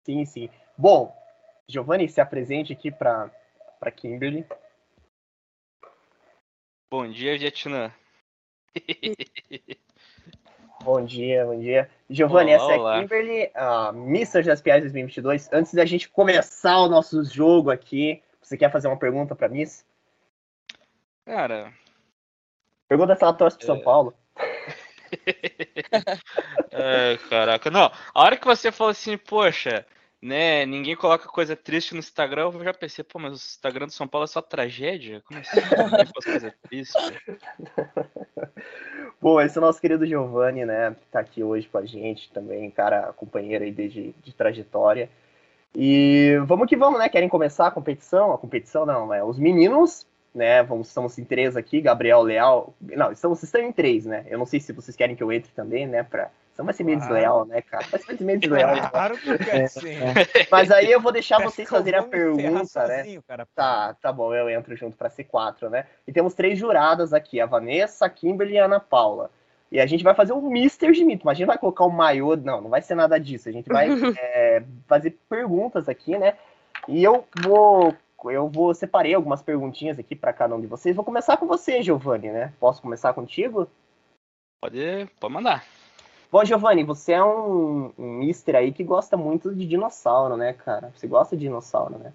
[0.06, 0.50] Sim, sim.
[0.78, 1.16] Bom,
[1.68, 3.32] Giovanni, se apresente aqui para
[3.96, 4.46] Kimberly.
[6.90, 7.94] Bom dia, Vietnã.
[10.84, 11.90] bom dia, bom dia.
[12.10, 14.44] Giovanni, essa é a Kimberly, a Mr.
[14.44, 15.50] das Piadas 2022.
[15.54, 19.86] Antes da gente começar o nosso jogo aqui, você quer fazer uma pergunta para Miss?
[21.26, 21.72] Cara.
[22.88, 23.68] Pergunta se ela torce pro é...
[23.68, 24.14] São Paulo.
[26.72, 27.92] é, caraca, não.
[28.14, 29.86] A hora que você falou assim, poxa,
[30.22, 30.66] né?
[30.66, 32.52] Ninguém coloca coisa triste no Instagram.
[32.54, 35.22] Eu já pensei, pô, mas o Instagram do São Paulo é só tragédia?
[35.26, 35.62] Como assim?
[36.24, 36.98] Coisa triste.
[39.20, 40.96] Bom, esse é o nosso querido Giovanni, né?
[41.00, 45.10] Que tá aqui hoje com a gente também, cara, companheiro aí desde de trajetória.
[45.76, 47.10] E vamos que vamos, né?
[47.10, 48.34] Querem começar a competição?
[48.34, 50.06] A competição não, é os meninos,
[50.36, 50.62] né?
[50.64, 52.74] Vamos, estamos em três aqui, Gabriel Leal.
[52.82, 54.26] Não, estamos, estão em três, né?
[54.28, 56.04] Eu não sei se vocês querem que eu entre também, né?
[56.04, 57.86] Pra então vai ser meio desleal, né, cara?
[57.90, 58.76] Vai ser meio desleal.
[58.76, 58.90] Né?
[58.90, 59.98] Claro que quer sim.
[60.52, 63.22] Mas aí eu vou deixar vocês fazerem a pergunta, né?
[63.28, 65.86] Cara, tá, tá bom, eu entro junto para ser quatro, né?
[66.06, 69.32] E temos três juradas aqui, a Vanessa, a Kimberly e a Ana Paula.
[69.72, 71.24] E a gente vai fazer um Mister de mito.
[71.24, 72.36] Imagina vai colocar o um maiô.
[72.36, 73.48] Não, não vai ser nada disso.
[73.48, 73.88] A gente vai
[74.20, 76.36] é, fazer perguntas aqui, né?
[76.88, 77.96] E eu vou.
[78.26, 80.96] Eu vou separei algumas perguntinhas aqui para cada um de vocês.
[80.96, 82.54] Vou começar com você, Giovanni, né?
[82.60, 83.68] Posso começar contigo?
[84.62, 85.66] Pode, pode mandar.
[86.32, 90.94] Bom, Giovanni, você é um, um mister aí que gosta muito de dinossauro, né, cara?
[90.96, 92.14] Você gosta de dinossauro, né?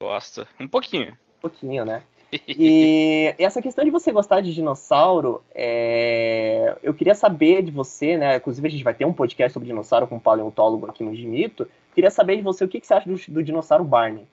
[0.00, 0.46] Gosto.
[0.60, 1.12] Um pouquinho.
[1.12, 2.04] Um pouquinho, né?
[2.46, 8.36] E essa questão de você gostar de dinossauro, é, eu queria saber de você, né?
[8.36, 11.68] Inclusive a gente vai ter um podcast sobre dinossauro com um paleontólogo aqui no Gimito.
[11.92, 14.28] Queria saber de você o que, que você acha do, do dinossauro Barney.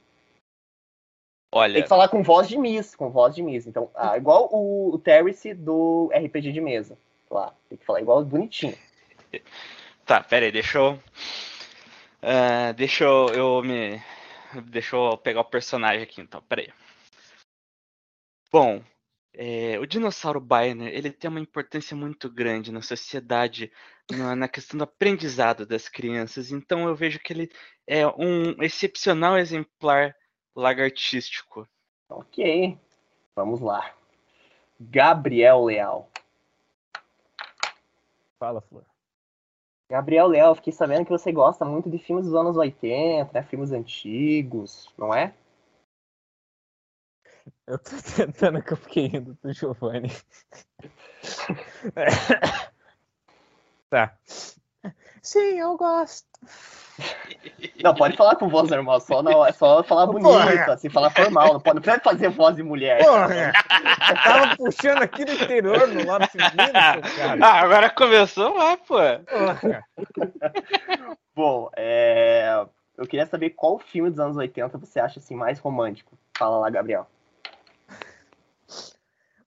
[1.52, 3.66] Tem Olha, que falar com voz de Miss, com voz de Miss.
[3.66, 6.96] Então, ah, igual o, o Terrace do RPG de mesa.
[7.30, 8.78] Lá, tem que falar igual bonitinho.
[10.06, 11.00] tá, pera aí, deixa eu.
[12.22, 14.02] Ah, deixa eu, eu me.
[14.66, 16.74] Deixa eu pegar o personagem aqui então, pera aí.
[18.52, 18.82] Bom,
[19.34, 23.72] é, o dinossauro Bainer, ele tem uma importância muito grande na sociedade,
[24.10, 26.52] na, na questão do aprendizado das crianças.
[26.52, 27.52] Então eu vejo que ele
[27.86, 30.16] é um excepcional exemplar
[30.56, 31.68] lagartístico.
[32.10, 32.80] Ok,
[33.36, 33.94] vamos lá.
[34.80, 36.10] Gabriel Leal.
[38.40, 38.86] Fala, Flor.
[39.90, 43.44] Gabriel Leal, fiquei sabendo que você gosta muito de filmes dos anos 80, né?
[43.44, 45.34] Filmes antigos, não é?
[47.66, 50.10] Eu tô tentando que eu fiquei indo do Giovanni.
[53.90, 54.18] tá.
[55.22, 56.28] Sim, eu gosto.
[57.84, 60.74] Não, pode falar com voz normal, só, não, é só falar bonito, Porra.
[60.74, 63.04] assim, falar formal, não, pode, não precisa fazer voz de mulher.
[63.04, 63.54] Porra!
[64.10, 67.38] Eu tava puxando aqui do interior, no lado feminino, cara.
[67.42, 68.96] Ah, agora começou lá, pô.
[68.96, 69.84] Porra.
[71.36, 72.66] Bom, é,
[72.98, 76.18] eu queria saber qual filme dos anos 80 você acha assim, mais romântico.
[76.36, 77.08] Fala lá, Gabriel.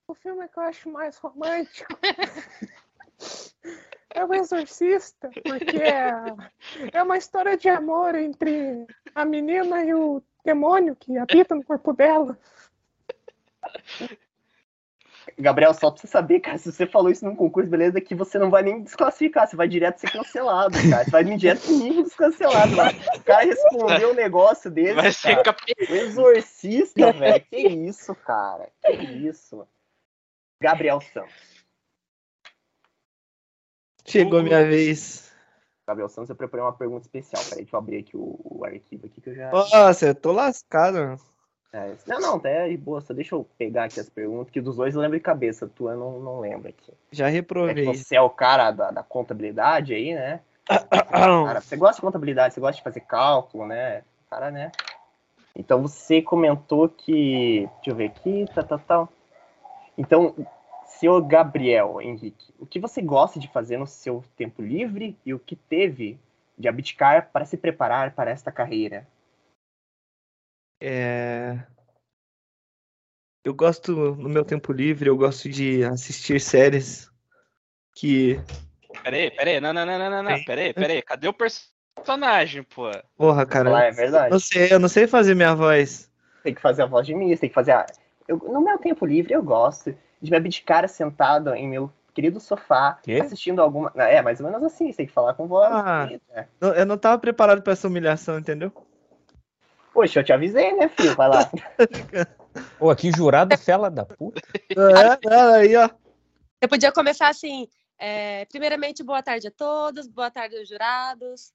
[0.07, 1.97] O filme que eu acho mais romântico
[4.15, 6.13] é O Exorcista, porque é,
[6.93, 11.93] é uma história de amor entre a menina e o demônio que habita no corpo
[11.93, 12.39] dela.
[15.39, 18.39] Gabriel, só pra você saber, cara, se você falou isso num concurso, beleza, que você
[18.39, 21.05] não vai nem desclassificar, você vai direto ser cancelado, cara.
[21.05, 22.91] Você vai vir direto comigo descancelado lá.
[23.17, 24.95] O cara respondeu um negócio desse.
[24.95, 25.45] Vai ser cara.
[25.45, 25.61] cap...
[25.89, 27.45] O exorcista, velho.
[27.49, 28.69] Que isso, cara?
[28.83, 29.67] Que isso?
[30.61, 31.50] Gabriel Santos.
[34.11, 35.31] Chegou a minha vez.
[35.87, 37.43] Gabriel Santos, eu preparei uma pergunta especial.
[37.45, 39.51] Peraí, deixa eu abrir aqui o, o arquivo aqui que eu já.
[39.51, 41.19] Nossa, eu tô lascado.
[41.73, 43.01] É, não, não, tá de boa.
[43.01, 45.69] Só deixa eu pegar aqui as perguntas, que dos dois eu lembro de cabeça.
[45.69, 46.93] Tua eu não, não lembro aqui.
[47.13, 47.85] Já É reprovei.
[47.85, 50.41] você é o cara da, da contabilidade aí, né?
[51.11, 54.03] Cara, você gosta de contabilidade, você gosta de fazer cálculo, né?
[54.29, 54.71] Cara, né?
[55.57, 57.69] Então você comentou que.
[57.77, 59.09] Deixa eu ver aqui, tal, tal, tal.
[59.99, 60.35] Então,
[60.99, 65.39] senhor Gabriel Henrique, o que você gosta de fazer no seu tempo livre e o
[65.39, 66.19] que teve
[66.59, 69.07] de abdicar para se preparar para esta carreira?
[70.81, 71.59] É...
[73.45, 77.11] Eu gosto, no meu tempo livre, eu gosto de assistir séries
[77.95, 78.37] que,
[79.03, 82.91] Peraí, peraí, não, não, não, não, não, não, peraí, peraí, cadê o personagem, pô?
[83.17, 84.31] porra, cara, Ah, é eu verdade.
[84.31, 86.11] não sei, eu não sei fazer minha voz.
[86.43, 87.87] Tem que fazer a voz de mim, tem que fazer a.
[88.29, 92.99] Eu, no meu tempo livre, eu gosto de me abdicar sentado em meu querido sofá,
[93.03, 93.21] Quê?
[93.23, 93.93] assistindo alguma.
[93.97, 95.71] É, mais ou menos assim, você tem que falar com voz.
[95.73, 96.09] Ah.
[96.61, 98.73] Não- Eu não tava preparado pra essa humilhação, entendeu?
[99.93, 101.15] Poxa, eu te avisei, né, filho?
[101.17, 101.51] Vai lá.
[102.79, 104.41] Pô, que jurado fela da puta.
[104.71, 105.89] É, é, aí, ó.
[105.89, 107.69] Você podia começar assim.
[107.99, 111.53] é, primeiramente, boa tarde a todos, boa tarde aos jurados.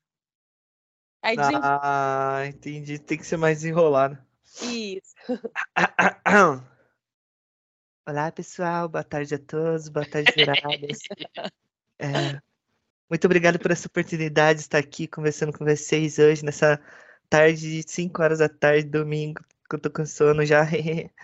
[1.22, 1.59] Aí desen...
[1.61, 2.99] Ah, entendi.
[2.99, 4.18] Tem que ser mais enrolado.
[4.61, 5.16] Isso.
[8.08, 8.88] Olá, pessoal.
[8.88, 9.89] Boa tarde a todos.
[9.89, 10.99] Boa tarde, jurados.
[11.97, 12.41] É,
[13.10, 16.78] muito obrigado por essa oportunidade de estar aqui conversando com vocês hoje, nessa
[17.30, 20.62] tarde de 5 horas da tarde, domingo, que eu tô com sono já.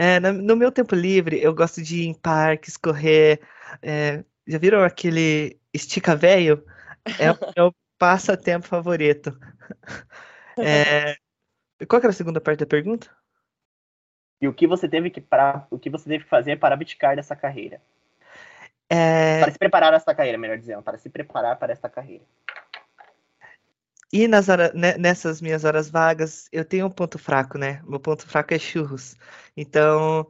[0.00, 3.40] É, no meu tempo livre, eu gosto de ir em parques, correr.
[3.82, 6.64] é, já viram aquele estica velho?
[7.18, 9.36] É o meu passatempo favorito.
[10.56, 11.16] É,
[11.88, 13.10] qual que era a segunda parte da pergunta?
[14.40, 17.16] E o que você teve que para, o que você teve que fazer para abdicar
[17.16, 17.80] dessa carreira?
[18.88, 22.24] É, Para se preparar essa carreira, melhor dizendo, para se preparar para esta carreira.
[24.12, 27.82] E nas hora- ne- nessas minhas horas vagas, eu tenho um ponto fraco, né?
[27.86, 29.16] Meu ponto fraco é churros.
[29.54, 30.26] Então,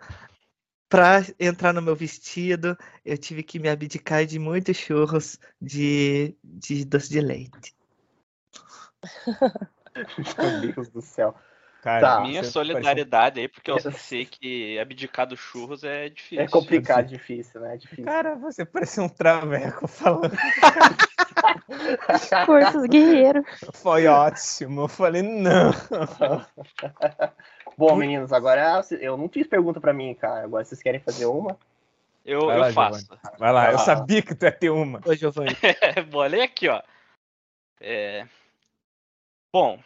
[0.88, 6.84] para entrar no meu vestido, eu tive que me abdicar de muitos churros de, de
[6.84, 7.76] doce de leite.
[10.74, 11.36] Deus do céu.
[11.82, 12.20] Cara, Tá.
[12.20, 16.44] Minha você solidariedade aí, porque eu sei que abdicar dos churros é difícil.
[16.44, 17.76] É complicado, difícil, né?
[17.76, 18.04] Difícil.
[18.04, 20.36] Cara, você parece um traveco falando.
[22.46, 23.44] Forças guerreiro.
[23.74, 24.82] Foi ótimo.
[24.82, 25.70] Eu falei, não.
[27.78, 30.44] Bom, meninos, agora eu não fiz pergunta pra mim, cara.
[30.44, 31.56] Agora vocês querem fazer uma?
[32.24, 33.06] Eu, Vai eu lá, faço.
[33.38, 33.78] Vai lá, eu Ah.
[33.78, 35.00] sabia que tu ia ter uma.
[35.06, 35.54] Ô, Giovanni,
[36.10, 36.82] Bom, olha aqui, ó.
[37.80, 38.26] É...
[39.54, 39.78] Bom,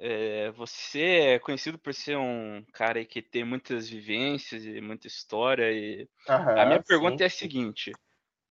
[0.00, 5.06] é, você é conhecido por ser um cara aí que tem muitas vivências e muita
[5.06, 5.72] história.
[5.72, 7.24] E a minha pergunta sim.
[7.24, 7.92] é a seguinte: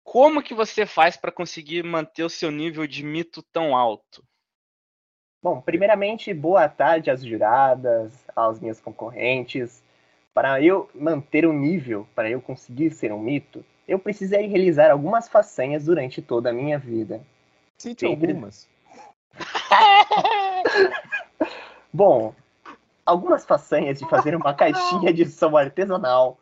[0.04, 4.24] como que você faz para conseguir manter o seu nível de mito tão alto?
[5.42, 9.82] Bom, primeiramente, boa tarde às juradas, às minhas concorrentes.
[10.32, 15.28] Para eu manter o nível, para eu conseguir ser um mito, eu precisei realizar algumas
[15.28, 17.20] façanhas durante toda a minha vida.
[17.76, 18.68] Cite Sempre- algumas.
[21.92, 22.34] Bom,
[23.04, 26.38] algumas façanhas de fazer uma caixinha de som artesanal.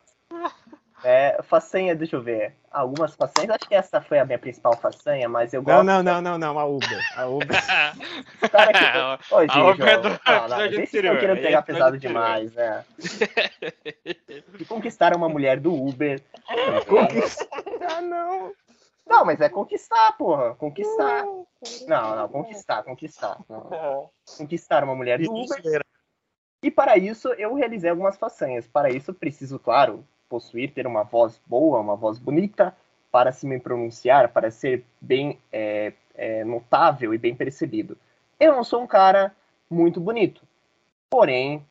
[1.03, 2.55] É, façanha, deixa eu ver.
[2.71, 5.83] Algumas façanhas, acho que essa foi a minha principal façanha, mas eu Não, gosto.
[5.83, 6.99] não, não, não, não, a Uber.
[7.17, 7.47] A Uber.
[8.51, 9.33] Cara, que...
[9.33, 12.85] Ô, A gente, Uber do não, não, vocês estão querendo pegar é pesado demais, né?
[14.59, 16.21] E conquistar uma mulher do Uber.
[17.89, 18.53] ah, não.
[19.05, 20.55] Não, mas é conquistar, porra.
[20.55, 21.23] Conquistar.
[21.87, 23.37] Não, não, conquistar, conquistar.
[23.49, 24.09] Não.
[24.37, 25.85] Conquistar uma mulher do Uber.
[26.63, 28.67] E para isso eu realizei algumas façanhas.
[28.67, 32.75] Para isso preciso, claro, possuir, ter uma voz boa, uma voz bonita,
[33.11, 37.97] para se me pronunciar, para ser bem é, é, notável e bem percebido.
[38.39, 39.35] Eu não sou um cara
[39.69, 40.41] muito bonito.
[41.09, 41.65] Porém,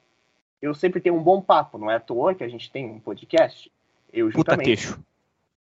[0.60, 1.78] eu sempre tenho um bom papo.
[1.78, 3.72] Não é à toa que a gente tem um podcast.
[4.12, 5.00] Eu Puta juntamente queixo.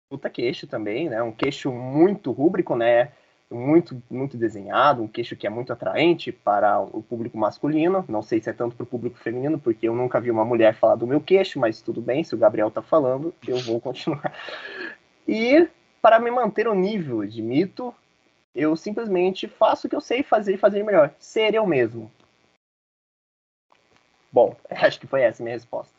[0.10, 1.22] Puta queixo também, né?
[1.22, 3.12] Um queixo muito rúbrico, né?
[3.52, 8.06] Muito, muito desenhado, um queixo que é muito atraente para o público masculino.
[8.08, 10.76] Não sei se é tanto para o público feminino, porque eu nunca vi uma mulher
[10.76, 14.34] falar do meu queixo, mas tudo bem, se o Gabriel tá falando, eu vou continuar.
[15.28, 15.68] E
[16.02, 17.94] para me manter o nível de mito,
[18.54, 21.14] eu simplesmente faço o que eu sei fazer e fazer melhor.
[21.20, 22.12] Ser eu mesmo.
[24.32, 25.94] Bom, acho que foi essa a minha resposta.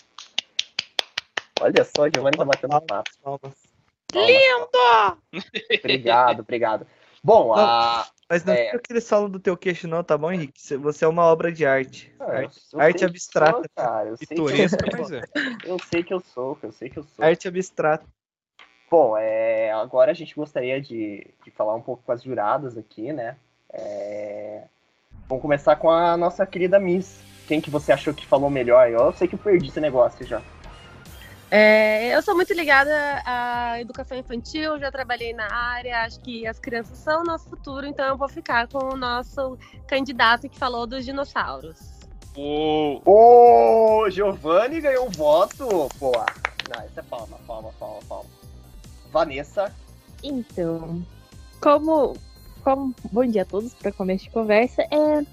[1.61, 3.11] Olha só, Giovanni tá batendo papo.
[3.23, 3.70] Palmas.
[5.79, 6.87] Obrigado, obrigado.
[7.23, 8.07] Bom, a.
[8.29, 8.75] Mas não É.
[8.77, 10.61] o que eles falam do teu queixo, não, tá bom, Henrique?
[10.79, 12.15] Você- é uma obra de arte.
[12.21, 12.49] Ah,
[12.79, 13.59] arte, que abstrata.
[13.59, 14.09] sou, cara.
[14.09, 15.21] Eu sei, que eu, Pitoresca, mas é.
[15.65, 17.25] eu sei que eu sou, eu sei que eu sou.
[17.25, 18.07] Arte abstrata.
[18.89, 23.13] Bom, é, agora a gente gostaria de, de falar um pouco com as juradas aqui,
[23.13, 23.37] né?
[23.73, 24.63] É,
[25.29, 27.21] vamos começar com a nossa querida Miss.
[27.49, 28.89] Quem que você achou que falou melhor?
[28.89, 30.41] Eu sei que eu perdi esse negócio já.
[31.51, 32.93] É, eu sou muito ligada
[33.27, 37.85] à educação infantil, já trabalhei na área, acho que as crianças são o nosso futuro,
[37.85, 41.77] então eu vou ficar com o nosso candidato que falou dos dinossauros.
[42.37, 43.01] O...
[43.05, 45.89] Ô, Giovanni ganhou um voto!
[45.99, 48.31] Pô, não, isso é palma, palma, palma, palma.
[49.11, 49.75] Vanessa,
[50.23, 51.05] Então,
[51.61, 52.17] como,
[52.63, 55.27] como bom dia a todos para começo de conversa, é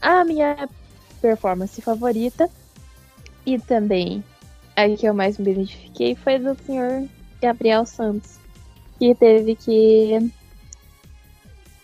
[0.00, 0.68] a minha
[1.20, 2.50] performance favorita
[3.44, 4.24] e também
[4.76, 7.08] a que eu mais me identifiquei foi do senhor
[7.40, 8.38] Gabriel Santos,
[8.98, 10.30] que teve que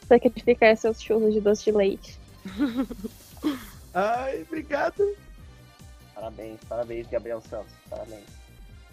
[0.06, 2.18] sacrificar seus churros de doce de leite.
[3.94, 5.02] Ai, obrigado.
[6.14, 8.24] parabéns, parabéns, Gabriel Santos, parabéns.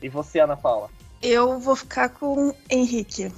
[0.02, 0.90] E você, Ana Paula?
[1.22, 3.32] Eu vou ficar com o Henrique.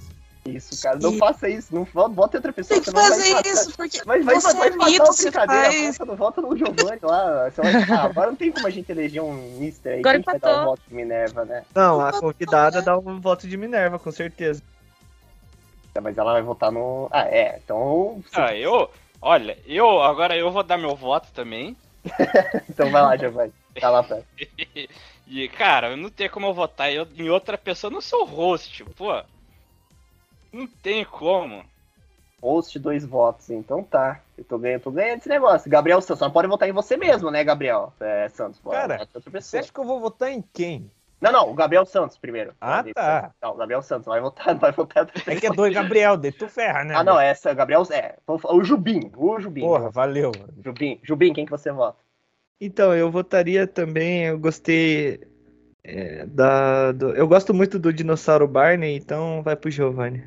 [0.46, 2.80] Isso, cara, não E- faça isso, não bota outra pessoa.
[2.82, 5.64] Tem que vai fazer matar- isso, porque Vai, vai, você vai, é matar mito, brincadeira,
[5.72, 5.98] faz.
[5.98, 7.50] volta, no- volta no Giovanni lá.
[7.52, 10.26] Você vai, ah, agora não tem como a gente eleger um mister aí Agora gente
[10.26, 10.72] vai dar o empatou.
[10.72, 11.64] voto de Minerva, né?
[11.76, 14.64] Não, a convidada dá um voto de Minerva, com certeza.
[16.02, 17.08] Mas ela vai votar no.
[17.12, 18.24] Ah, é, então.
[18.34, 18.90] Ah, eu.
[19.22, 21.78] Olha, eu agora eu vou dar meu voto também.
[22.68, 23.54] Então vai lá, Giovanni.
[23.80, 24.26] Tá lá perto.
[25.28, 28.84] E, cara, não tem como eu votar eu- em outra pessoa, eu não sou host,
[28.98, 29.24] pô.
[30.52, 31.64] Não tem como.
[32.42, 34.20] Host, dois votos, então tá.
[34.36, 35.70] Eu tô ganhando, tô ganhando esse negócio.
[35.70, 37.94] Gabriel Santos, só não pode votar em você mesmo, né, Gabriel?
[38.00, 39.08] É, Santos, pode Cara,
[39.40, 40.90] Você acha que eu vou votar em quem?
[41.22, 42.52] Não, não, o Gabriel Santos primeiro.
[42.60, 43.32] Ah, Pode- tá.
[43.40, 45.08] Não, o Gabriel Santos, vai votar, vai votar.
[45.28, 46.96] É que é dois Gabriel, de tu ferra, né?
[46.96, 47.84] Ah, não, essa, Gabriel.
[47.92, 49.62] É, o Jubim, o Jubim.
[49.62, 50.32] Porra, valeu.
[50.66, 52.00] Jubim, Jubim, quem que você vota?
[52.60, 55.22] Então, eu votaria também, eu gostei
[55.84, 56.92] é, da.
[56.92, 60.24] do- eu gosto muito do dinossauro Barney, então vai pro Giovanni.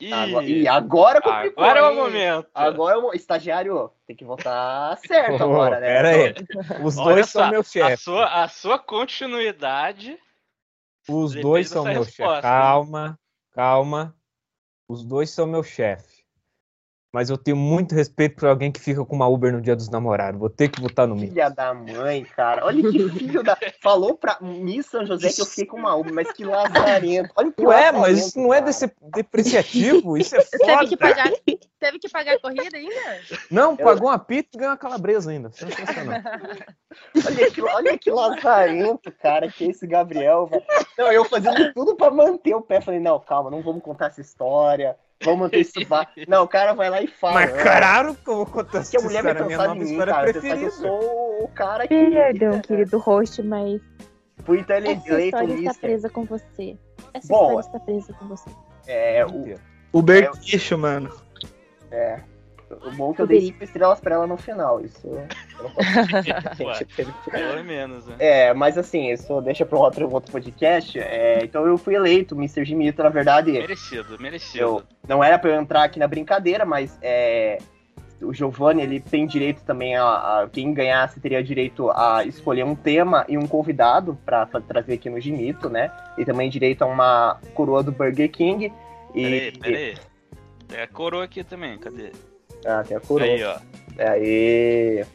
[0.00, 1.96] E Agora, e agora complicou, agora é o hein?
[1.96, 2.48] momento.
[2.54, 3.90] Agora é o estagiário.
[4.06, 5.86] Tem que votar certo agora, né?
[5.86, 6.34] Pera aí.
[6.82, 8.02] Os Olha dois só, são meu A chefe.
[8.02, 10.18] sua, a sua continuidade.
[11.06, 12.40] Os dois são meu chefe.
[12.40, 13.18] Calma,
[13.52, 14.16] calma.
[14.88, 16.19] Os dois são meu chefe.
[17.12, 19.88] Mas eu tenho muito respeito por alguém que fica com uma Uber no dia dos
[19.90, 20.38] namorados.
[20.38, 21.26] Vou ter que votar no mim.
[21.26, 22.64] Filha da mãe, cara.
[22.64, 23.58] Olha que filho da.
[23.82, 27.30] Falou pra mim, São José, que eu fiquei com uma Uber, mas que lazarento.
[27.34, 30.16] Olha que Ué, mas isso não é desse- depreciativo?
[30.16, 31.14] Isso é Teve que foda.
[31.14, 31.32] pagar,
[31.80, 33.20] teve que pagar a corrida ainda?
[33.50, 35.50] Não, pagou uma pizza e ganhou uma calabresa ainda.
[35.50, 36.20] Sensacional.
[37.26, 40.62] Olha que, olha que lazarento, cara, que é esse Gabriel, velho.
[40.98, 42.80] Não, eu fazendo tudo pra manter o pé.
[42.80, 44.96] Falei, não, calma, não vamos contar essa história.
[45.22, 46.06] Vamos manter isso vá.
[46.26, 47.34] Não, o cara vai lá e fala.
[47.34, 47.62] Mas né?
[47.62, 50.32] claro que eu vou contar Que a mulher vai história, pensar em mim, história cara.
[50.32, 53.80] Que eu sou o cara que Perdão, querido host, mas
[54.44, 56.78] fui então ele- essa eleito história está presa com você.
[57.12, 58.50] Essa Bom, história está presa com você.
[58.86, 59.54] É, o,
[59.92, 61.10] O Berquicho, mano.
[61.90, 62.29] é, o bom é
[62.76, 63.40] que eu dei Poderia.
[63.42, 64.80] cinco estrelas pra ela no final.
[64.80, 65.26] Isso eu
[65.62, 68.16] não posso Gente, pelo menos, né?
[68.18, 70.98] É, mas assim, isso deixa para outro, outro podcast.
[70.98, 72.64] É, então eu fui eleito Mr.
[72.64, 73.52] Jimito, na verdade.
[73.52, 74.58] Merecido, merecido.
[74.62, 77.58] Eu, não era para eu entrar aqui na brincadeira, mas é,
[78.22, 82.74] o Giovanni ele tem direito também a, a- quem ganhasse teria direito a escolher um
[82.76, 85.90] tema e um convidado para trazer aqui no Jimito, né?
[86.18, 88.72] E também direito a uma coroa do Burger King.
[89.14, 89.94] E, Peraí, peraí.
[90.68, 92.12] Tem a coroa aqui também, cadê?
[92.64, 93.26] Ah, tem a coroa.
[93.26, 93.58] Aí, ó.
[93.98, 95.06] Aí.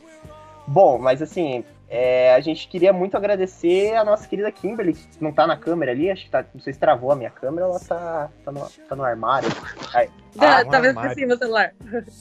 [0.67, 5.31] Bom, mas assim, é, a gente queria muito agradecer a nossa querida Kimberly, que não
[5.31, 7.79] tá na câmera ali, acho que tá, não sei se travou a minha câmera, ela
[7.79, 9.49] tá, tá, no, tá no armário.
[9.93, 10.09] Aí.
[10.37, 11.09] Ah, no talvez armário.
[11.09, 11.73] por cima o celular.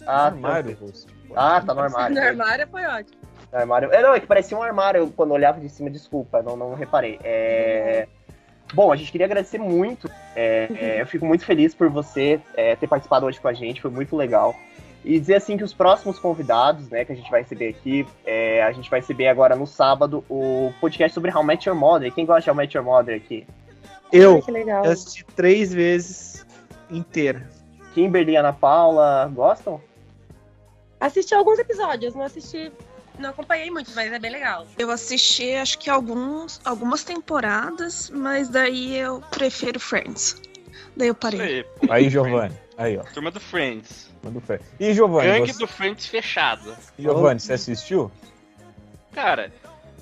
[0.06, 1.12] Ah, armário, tá, rosto.
[1.34, 2.14] ah, tá no armário.
[2.14, 3.18] No armário foi ótimo.
[3.52, 3.92] No armário.
[3.92, 6.74] É, não, é que parecia um armário quando eu olhava de cima, desculpa, não, não
[6.74, 7.18] reparei.
[7.24, 8.06] É,
[8.72, 10.10] Bom, a gente queria agradecer muito.
[10.34, 13.80] é, é, eu fico muito feliz por você é, ter participado hoje com a gente,
[13.80, 14.54] foi muito legal.
[15.04, 18.62] E dizer assim que os próximos convidados, né, que a gente vai receber aqui, é,
[18.62, 22.12] a gente vai receber agora no sábado o podcast sobre How I Met Your Mother.
[22.12, 23.46] Quem gosta de How I Met Your Mother aqui?
[24.10, 24.84] Eu Que legal.
[24.84, 26.46] eu assisti três vezes
[26.90, 27.48] inteira.
[27.92, 29.80] Kimberly e Ana Paula, gostam?
[30.98, 32.72] Assisti alguns episódios, não assisti.
[33.18, 34.66] Não acompanhei muito, mas é bem legal.
[34.78, 40.40] Eu assisti, acho que alguns, algumas temporadas, mas daí eu prefiro Friends.
[40.96, 41.64] Daí eu parei.
[41.88, 42.54] Aí, Giovanni.
[42.76, 43.02] Aí, ó.
[43.12, 44.10] Turma do Friends.
[44.24, 44.58] Manda o fé.
[44.80, 45.58] E Giovanni, Gangue você...
[45.58, 46.74] do Friends fechado.
[46.98, 48.10] Giovanni, você assistiu?
[49.12, 49.52] Cara,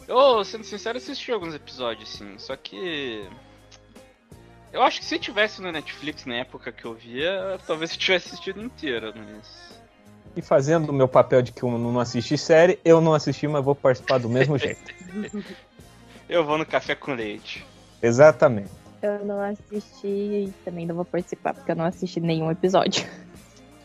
[0.07, 2.35] eu, sendo sincero, assisti alguns episódios, sim.
[2.39, 3.27] Só que.
[4.73, 8.29] Eu acho que se tivesse no Netflix na época que eu via, talvez eu tivesse
[8.29, 9.83] assistido inteira, mas.
[10.35, 13.63] E fazendo o meu papel de que eu não assisti série, eu não assisti, mas
[13.63, 14.95] vou participar do mesmo jeito.
[16.29, 17.67] Eu vou no café com leite.
[18.01, 18.71] Exatamente.
[19.03, 23.05] Eu não assisti e também não vou participar, porque eu não assisti nenhum episódio.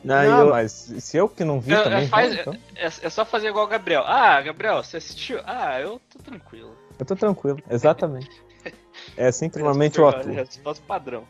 [0.04, 2.54] Não, não, eu- mas se eu que não vi É, também, é, faz- então.
[2.76, 4.04] É, é só fazer igual o Gabriel.
[4.06, 5.40] Ah, Gabriel, você assistiu?
[5.46, 6.76] Ah, eu tô tranquilo.
[7.00, 7.60] eu tô tranquilo.
[7.70, 8.30] Exatamente.
[9.16, 10.34] É assim que normalmente eu atuo.
[10.34, 11.24] Resposta padrão.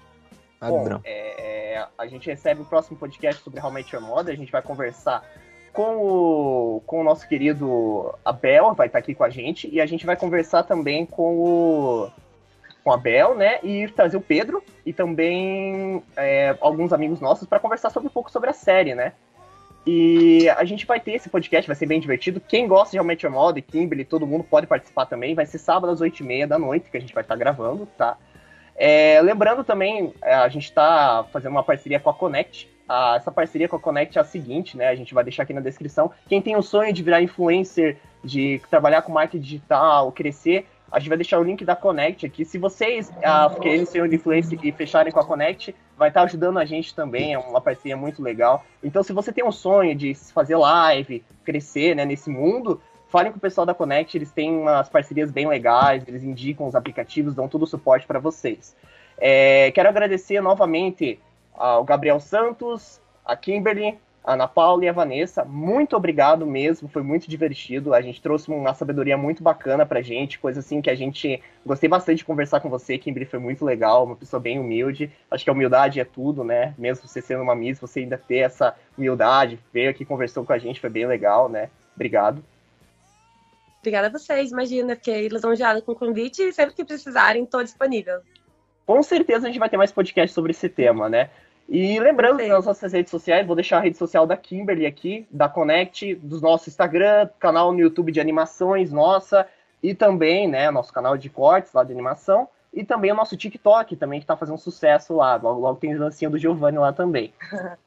[0.59, 0.97] Padrão.
[0.99, 4.33] Bom, é, é, a gente recebe o próximo podcast sobre Met Your Mother.
[4.33, 5.23] A gente vai conversar
[5.73, 9.69] com o, com o nosso querido Abel, vai estar aqui com a gente.
[9.69, 12.11] E a gente vai conversar também com o
[12.87, 13.59] com o Abel, né?
[13.63, 18.31] E trazer o Pedro e também é, alguns amigos nossos para conversar sobre um pouco
[18.31, 19.11] sobre a série, né?
[19.85, 22.39] E a gente vai ter esse podcast, vai ser bem divertido.
[22.39, 25.35] Quem gosta de Met Your Mother, Kimberly, todo mundo pode participar também.
[25.35, 28.15] Vai ser sábado às 8h30 da noite que a gente vai estar gravando, tá?
[28.73, 32.69] É, lembrando também, é, a gente está fazendo uma parceria com a Connect.
[32.87, 34.87] Ah, essa parceria com a Connect é a seguinte, né?
[34.87, 36.09] A gente vai deixar aqui na descrição.
[36.29, 41.09] Quem tem o sonho de virar influencer, de trabalhar com marketing digital, crescer, a gente
[41.09, 42.45] vai deixar o link da Connect aqui.
[42.45, 46.59] Se vocês ah, querem ser um influencer e fecharem com a Connect, vai estar ajudando
[46.59, 47.33] a gente também.
[47.33, 48.63] É uma parceria muito legal.
[48.83, 53.37] Então, se você tem um sonho de fazer live, crescer né, nesse mundo, falem com
[53.37, 57.47] o pessoal da Connect, eles têm umas parcerias bem legais, eles indicam os aplicativos, dão
[57.47, 58.75] todo o suporte para vocês.
[59.17, 61.19] É, quero agradecer novamente
[61.53, 63.97] ao Gabriel Santos, a Kimberly,
[64.27, 65.45] a Ana Paula e a Vanessa.
[65.45, 67.93] Muito obrigado mesmo, foi muito divertido.
[67.93, 71.87] A gente trouxe uma sabedoria muito bacana pra gente, coisa assim que a gente gostei
[71.87, 75.09] bastante de conversar com você, Kimberly, foi muito legal, uma pessoa bem humilde.
[75.31, 76.75] Acho que a humildade é tudo, né?
[76.77, 80.57] Mesmo você sendo uma Miss, você ainda ter essa humildade, veio aqui conversou com a
[80.57, 81.69] gente, foi bem legal, né?
[81.95, 82.43] Obrigado.
[83.79, 88.19] Obrigada a vocês, imagina, fiquei lisonjeada com o convite e sempre que precisarem, estou disponível.
[88.85, 91.29] com certeza a gente vai ter mais podcast sobre esse tema, né?
[91.69, 95.49] E lembrando das nossas redes sociais, vou deixar a rede social da Kimberly aqui, da
[95.49, 99.45] Connect, do nosso Instagram, canal no YouTube de animações nossa,
[99.83, 103.95] e também, né, nosso canal de cortes lá de animação, e também o nosso TikTok
[103.95, 105.35] também, que tá fazendo sucesso lá.
[105.35, 107.33] Logo, logo tem dancinha do Giovanni lá também.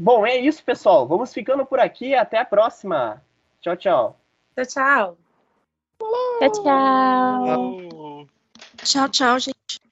[0.00, 1.06] Bom, é isso, pessoal.
[1.08, 2.14] Vamos ficando por aqui.
[2.14, 3.22] Até a próxima.
[3.62, 4.16] Tchau, tchau.
[4.54, 5.16] Tchau, tchau.
[6.38, 8.26] Tchau, tchau.
[8.84, 9.85] Tchau, tchau, gente.